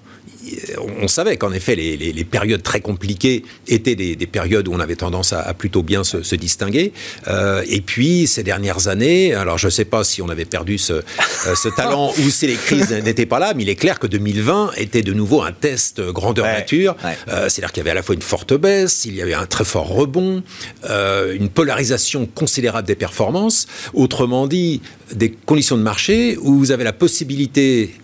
on 1.00 1.09
savait 1.09 1.37
qu'en 1.37 1.52
effet, 1.52 1.74
les, 1.74 2.24
périodes 2.24 2.62
très 2.62 2.80
compliquées 2.80 3.44
étaient 3.68 3.94
des, 3.94 4.16
périodes 4.26 4.68
où 4.68 4.72
on 4.72 4.80
avait 4.80 4.96
tendance 4.96 5.32
à, 5.32 5.54
plutôt 5.54 5.82
bien 5.82 6.04
se, 6.04 6.35
distinguer. 6.35 6.92
Euh, 7.28 7.62
et 7.68 7.80
puis, 7.80 8.26
ces 8.26 8.42
dernières 8.42 8.88
années, 8.88 9.35
alors 9.35 9.59
je 9.59 9.66
ne 9.66 9.70
sais 9.70 9.85
pas 9.85 10.04
si 10.04 10.20
on 10.22 10.28
avait 10.28 10.44
perdu 10.44 10.78
ce, 10.78 10.92
euh, 10.92 11.70
talent 11.76 12.12
ou 12.18 12.30
si 12.30 12.46
les 12.46 12.54
crises 12.54 12.92
n'étaient 12.92 13.26
pas 13.26 13.38
là, 13.38 13.54
mais 13.54 13.62
il 13.62 13.68
est 13.68 13.76
clair 13.76 13.98
que 13.98 14.06
2020 14.06 14.72
était 14.76 15.02
de 15.02 15.12
nouveau 15.12 15.42
un 15.42 15.52
test 15.52 16.00
grandeur 16.00 16.46
nature. 16.46 16.96
Euh, 17.28 17.48
c'est-à-dire 17.48 17.72
qu'il 17.72 17.80
y 17.80 17.82
avait 17.82 17.90
à 17.90 17.94
la 17.94 18.02
fois 18.02 18.14
une 18.14 18.22
forte 18.22 18.54
baisse, 18.54 19.04
il 19.04 19.14
y 19.14 19.22
avait 19.22 19.35
un 19.35 19.46
très 19.46 19.64
fort 19.64 19.88
rebond, 19.88 20.42
une 20.85 21.48
polarisation 21.48 22.26
considérable 22.26 22.87
des 22.87 22.94
performances. 22.94 23.66
Autrement 23.94 24.46
dit, 24.46 24.80
des 25.12 25.30
conditions 25.30 25.76
de 25.76 25.82
marché 25.82 26.37
où 26.40 26.59
vous 26.59 26.72
avez 26.72 26.85
la 26.85 26.92
possibilité 26.92 27.94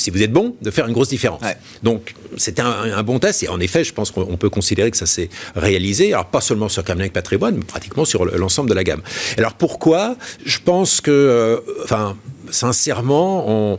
si 0.00 0.10
vous 0.10 0.22
êtes 0.22 0.32
bon, 0.32 0.56
de 0.60 0.70
faire 0.70 0.86
une 0.86 0.92
grosse 0.92 1.08
différence. 1.08 1.40
Donc, 1.82 2.14
c'était 2.36 2.62
un, 2.62 3.02
bon 3.02 3.18
test. 3.18 3.42
Et 3.42 3.48
en 3.48 3.60
effet, 3.60 3.84
je 3.84 3.92
pense 3.92 4.10
qu'on 4.10 4.36
peut 4.36 4.50
considérer 4.50 4.90
que 4.90 4.96
ça 4.96 5.06
s'est 5.06 5.30
réalisé. 5.54 6.12
Alors, 6.12 6.26
pas 6.26 6.40
seulement 6.40 6.68
sur 6.68 6.84
Carmignac 6.84 7.12
Patrimoine, 7.12 7.56
mais 7.56 7.64
pratiquement 7.64 8.04
sur 8.04 8.24
l'ensemble 8.24 8.68
de 8.68 8.74
la 8.74 8.84
gamme. 8.84 9.02
Alors, 9.36 9.54
pourquoi? 9.54 10.16
Je 10.44 10.58
pense 10.64 11.00
que, 11.00 11.10
euh, 11.10 11.60
enfin, 11.84 12.16
sincèrement, 12.50 13.44
on, 13.48 13.78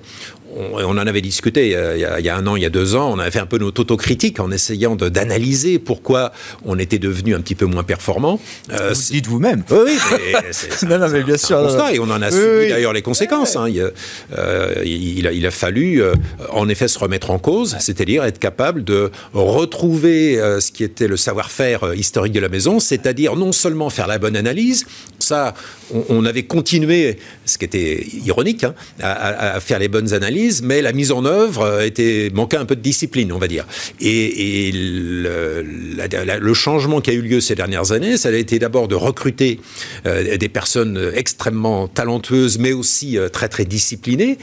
on, 0.55 0.97
en 0.97 0.97
avait 0.97 1.21
discuté 1.21 1.75
euh, 1.75 1.97
il 2.19 2.25
y, 2.25 2.29
a, 2.29 2.35
un 2.35 2.47
an, 2.47 2.55
il 2.55 2.63
y 2.63 2.65
a 2.65 2.69
deux 2.69 2.95
ans, 2.95 3.11
on 3.11 3.19
avait 3.19 3.31
fait 3.31 3.39
un 3.39 3.45
peu 3.45 3.57
notre 3.57 3.81
autocritique 3.81 4.39
en 4.39 4.51
essayant 4.51 4.95
d'analyser 4.95 5.79
pourquoi 5.79 6.31
on 6.65 6.77
était 6.79 6.99
devenu 6.99 7.35
un 7.35 7.41
petit 7.41 7.55
peu 7.55 7.65
moins 7.65 7.83
performant. 7.83 8.39
Euh, 8.71 8.93
vous 8.93 9.11
dites 9.11 9.27
vous-même. 9.27 9.63
Oui, 9.69 9.97
c'est 10.51 10.83
non, 10.83 10.97
non, 10.97 11.09
mais 11.09 11.23
bien 11.23 11.37
sûr. 11.37 11.61
Constat, 11.61 11.93
et 11.93 11.99
on 11.99 12.09
en 12.09 12.21
a 12.21 12.31
subi 12.31 12.69
d'ailleurs 12.69 12.93
les 12.93 13.01
conséquences. 13.01 13.55
Hein. 13.55 13.67
Euh, 14.37 14.73
il, 14.83 15.27
a, 15.27 15.31
il, 15.31 15.45
a, 15.45 15.51
fallu 15.51 16.01
en 16.49 16.69
effet 16.69 16.87
se 16.87 16.99
remettre 16.99 17.31
en 17.31 17.39
cause, 17.39 17.75
c'est-à-dire 17.79 18.23
être 18.23 18.39
capable 18.39 18.83
de 18.83 19.11
retrouver 19.33 20.35
ce 20.59 20.71
qui 20.71 20.83
était 20.83 21.07
le 21.07 21.17
savoir-faire 21.17 21.93
historique 21.93 22.33
de 22.33 22.39
la 22.39 22.49
maison, 22.49 22.79
c'est-à-dire 22.79 23.35
non 23.35 23.51
seulement 23.51 23.89
faire 23.89 24.07
la 24.07 24.17
bonne 24.17 24.35
analyse, 24.35 24.85
on, 26.09 26.25
avait 26.25 26.43
continué, 26.43 27.17
ce 27.45 27.57
qui 27.57 27.65
était 27.65 28.05
ironique, 28.25 28.63
hein, 28.63 28.73
à, 29.01 29.55
à 29.55 29.59
faire 29.59 29.79
les 29.79 29.87
bonnes 29.87 30.13
analyses 30.13 30.31
mais 30.61 30.81
la 30.81 30.93
mise 30.93 31.11
en 31.11 31.25
œuvre 31.25 31.61
euh, 31.63 31.85
était, 31.85 32.29
manquait 32.33 32.57
un 32.57 32.65
peu 32.65 32.75
de 32.75 32.81
discipline, 32.81 33.31
on 33.31 33.37
va 33.37 33.47
dire. 33.47 33.65
Et, 33.99 34.71
le, 34.73 36.53
changement 36.53 37.01
qui 37.01 37.09
a 37.09 37.13
eu 37.13 37.21
lieu 37.21 37.41
ces 37.41 37.55
dernières 37.55 37.91
années, 37.91 38.17
ça 38.17 38.29
a 38.29 38.33
été 38.33 38.59
d'abord 38.59 38.87
de 38.87 38.95
recruter 38.95 39.59
euh, 40.05 40.37
des 40.37 40.49
personnes 40.49 41.11
extrêmement 41.15 41.87
talentueuses, 41.87 42.59
mais 42.59 42.73
aussi 42.73 43.17
euh, 43.17 43.29
très 43.29 43.47
très 43.47 43.65
disciplinées, 43.65 44.37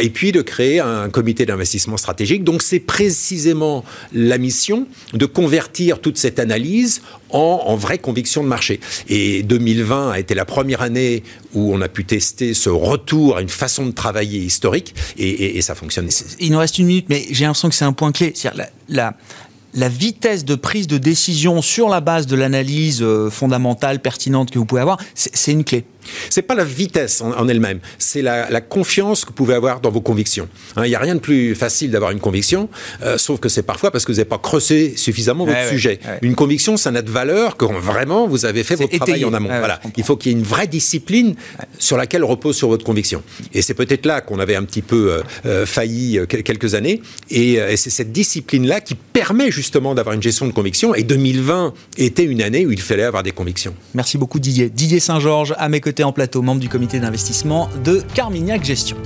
et 0.00 0.10
puis 0.10 0.32
de 0.32 0.42
créer 0.42 0.80
un 0.80 1.08
comité 1.08 1.46
d'investissement 1.46 1.96
stratégique. 1.96 2.44
Donc 2.44 2.62
c'est 2.62 2.80
précisément 2.80 3.84
la 4.12 4.38
mission 4.38 4.86
de 5.14 5.26
convertir 5.26 6.00
toute 6.00 6.18
cette 6.18 6.38
analyse 6.38 7.02
en, 7.30 7.62
en 7.64 7.76
vraie 7.76 7.98
conviction 7.98 8.42
de 8.42 8.48
marché. 8.48 8.80
Et 9.08 9.42
2020 9.42 10.10
a 10.10 10.18
été 10.18 10.31
la 10.34 10.44
première 10.44 10.82
année 10.82 11.22
où 11.54 11.74
on 11.74 11.80
a 11.80 11.88
pu 11.88 12.04
tester 12.04 12.54
ce 12.54 12.70
retour 12.70 13.36
à 13.36 13.42
une 13.42 13.48
façon 13.48 13.86
de 13.86 13.92
travailler 13.92 14.38
historique 14.40 14.94
et, 15.16 15.60
ça 15.62 15.74
fonctionne. 15.74 16.08
Il 16.40 16.52
nous 16.52 16.58
reste 16.58 16.78
une 16.78 16.86
minute, 16.86 17.06
mais 17.08 17.24
j'ai 17.30 17.44
l'impression 17.44 17.68
que 17.68 17.74
c'est 17.74 17.84
un 17.84 17.92
point 17.92 18.10
clé. 18.12 18.34
La, 18.88 19.14
la, 19.74 19.88
vitesse 19.88 20.44
de 20.44 20.54
prise 20.54 20.86
de 20.86 20.98
décision 20.98 21.62
sur 21.62 21.88
la 21.88 22.00
base 22.00 22.26
de 22.26 22.34
l'analyse 22.34 23.00
euh, 23.02 23.30
fondamentale, 23.30 24.00
pertinente 24.00 24.50
que 24.50 24.58
vous 24.58 24.64
pouvez 24.66 24.80
avoir, 24.80 24.98
c'est 25.14 25.52
une 25.52 25.64
clé. 25.64 25.84
C'est 26.30 26.42
pas 26.42 26.54
la 26.54 26.64
vitesse 26.64 27.20
en, 27.20 27.48
elle-même, 27.48 27.80
c'est 27.98 28.22
la, 28.22 28.60
confiance 28.60 29.24
que 29.24 29.30
vous 29.30 29.34
pouvez 29.34 29.54
avoir 29.54 29.80
dans 29.80 29.90
vos 29.90 30.00
convictions. 30.00 30.48
Hein, 30.76 30.86
il 30.86 30.88
n'y 30.88 30.94
a 30.94 30.98
rien 31.00 31.14
de 31.14 31.20
plus 31.20 31.54
facile 31.54 31.90
d'avoir 31.90 32.10
une 32.10 32.20
conviction, 32.20 32.68
euh, 33.02 33.18
sauf 33.18 33.40
que 33.40 33.48
c'est 33.48 33.62
parfois 33.62 33.90
parce 33.90 34.04
que 34.04 34.12
vous 34.12 34.16
n'avez 34.18 34.28
pas 34.28 34.38
creusé 34.38 34.96
suffisamment 34.96 35.44
votre 35.44 35.68
sujet. 35.68 35.98
Une 36.22 36.34
conviction, 36.34 36.76
ça 36.76 36.90
n'a 36.90 37.02
de 37.02 37.10
valeur 37.10 37.56
que 37.56 37.64
vraiment 37.64 38.26
vous 38.28 38.44
avez 38.44 38.62
fait 38.62 38.76
votre 38.76 38.96
travail 38.96 39.24
en 39.24 39.34
amont. 39.34 39.48
voilà. 39.48 39.80
Il 39.96 40.04
faut 40.04 40.16
qu'il 40.16 40.32
y 40.32 40.34
ait 40.34 40.38
une 40.38 40.44
vraie 40.44 40.66
discipline 40.66 41.34
sur 41.78 41.96
laquelle 41.96 42.24
repose 42.24 42.56
sur 42.56 42.68
votre 42.68 42.84
conviction. 42.84 43.22
Et 43.52 43.62
c'est 43.62 43.74
peut-être 43.74 44.06
là 44.06 44.20
qu'on 44.20 44.38
avait 44.38 44.56
un 44.56 44.64
petit 44.64 44.82
peu 44.82 45.12
euh, 45.12 45.22
euh, 45.46 45.66
failli 45.66 46.20
quelques 46.28 46.74
années. 46.74 47.02
Et, 47.30 47.54
et 47.54 47.76
c'est 47.76 47.90
cette 47.90 48.12
discipline-là 48.12 48.80
qui 48.80 48.94
permet 48.94 49.50
justement 49.50 49.94
d'avoir 49.94 50.14
une 50.14 50.22
gestion 50.22 50.46
de 50.46 50.52
conviction. 50.52 50.94
Et 50.94 51.02
2020 51.02 51.74
était 51.98 52.24
une 52.24 52.42
année 52.42 52.66
où 52.66 52.72
il 52.72 52.80
fallait 52.80 53.02
avoir 53.02 53.22
des 53.22 53.32
convictions. 53.32 53.74
Merci 53.94 54.18
beaucoup 54.18 54.38
Didier. 54.38 54.70
Didier 54.70 55.00
Saint-Georges 55.00 55.54
à 55.58 55.68
mes 55.68 55.80
côtés 55.80 55.91
en 56.00 56.12
plateau, 56.12 56.40
membre 56.40 56.60
du 56.60 56.68
comité 56.68 56.98
d'investissement 56.98 57.68
de 57.84 58.02
Carmignac 58.14 58.64
Gestion. 58.64 58.96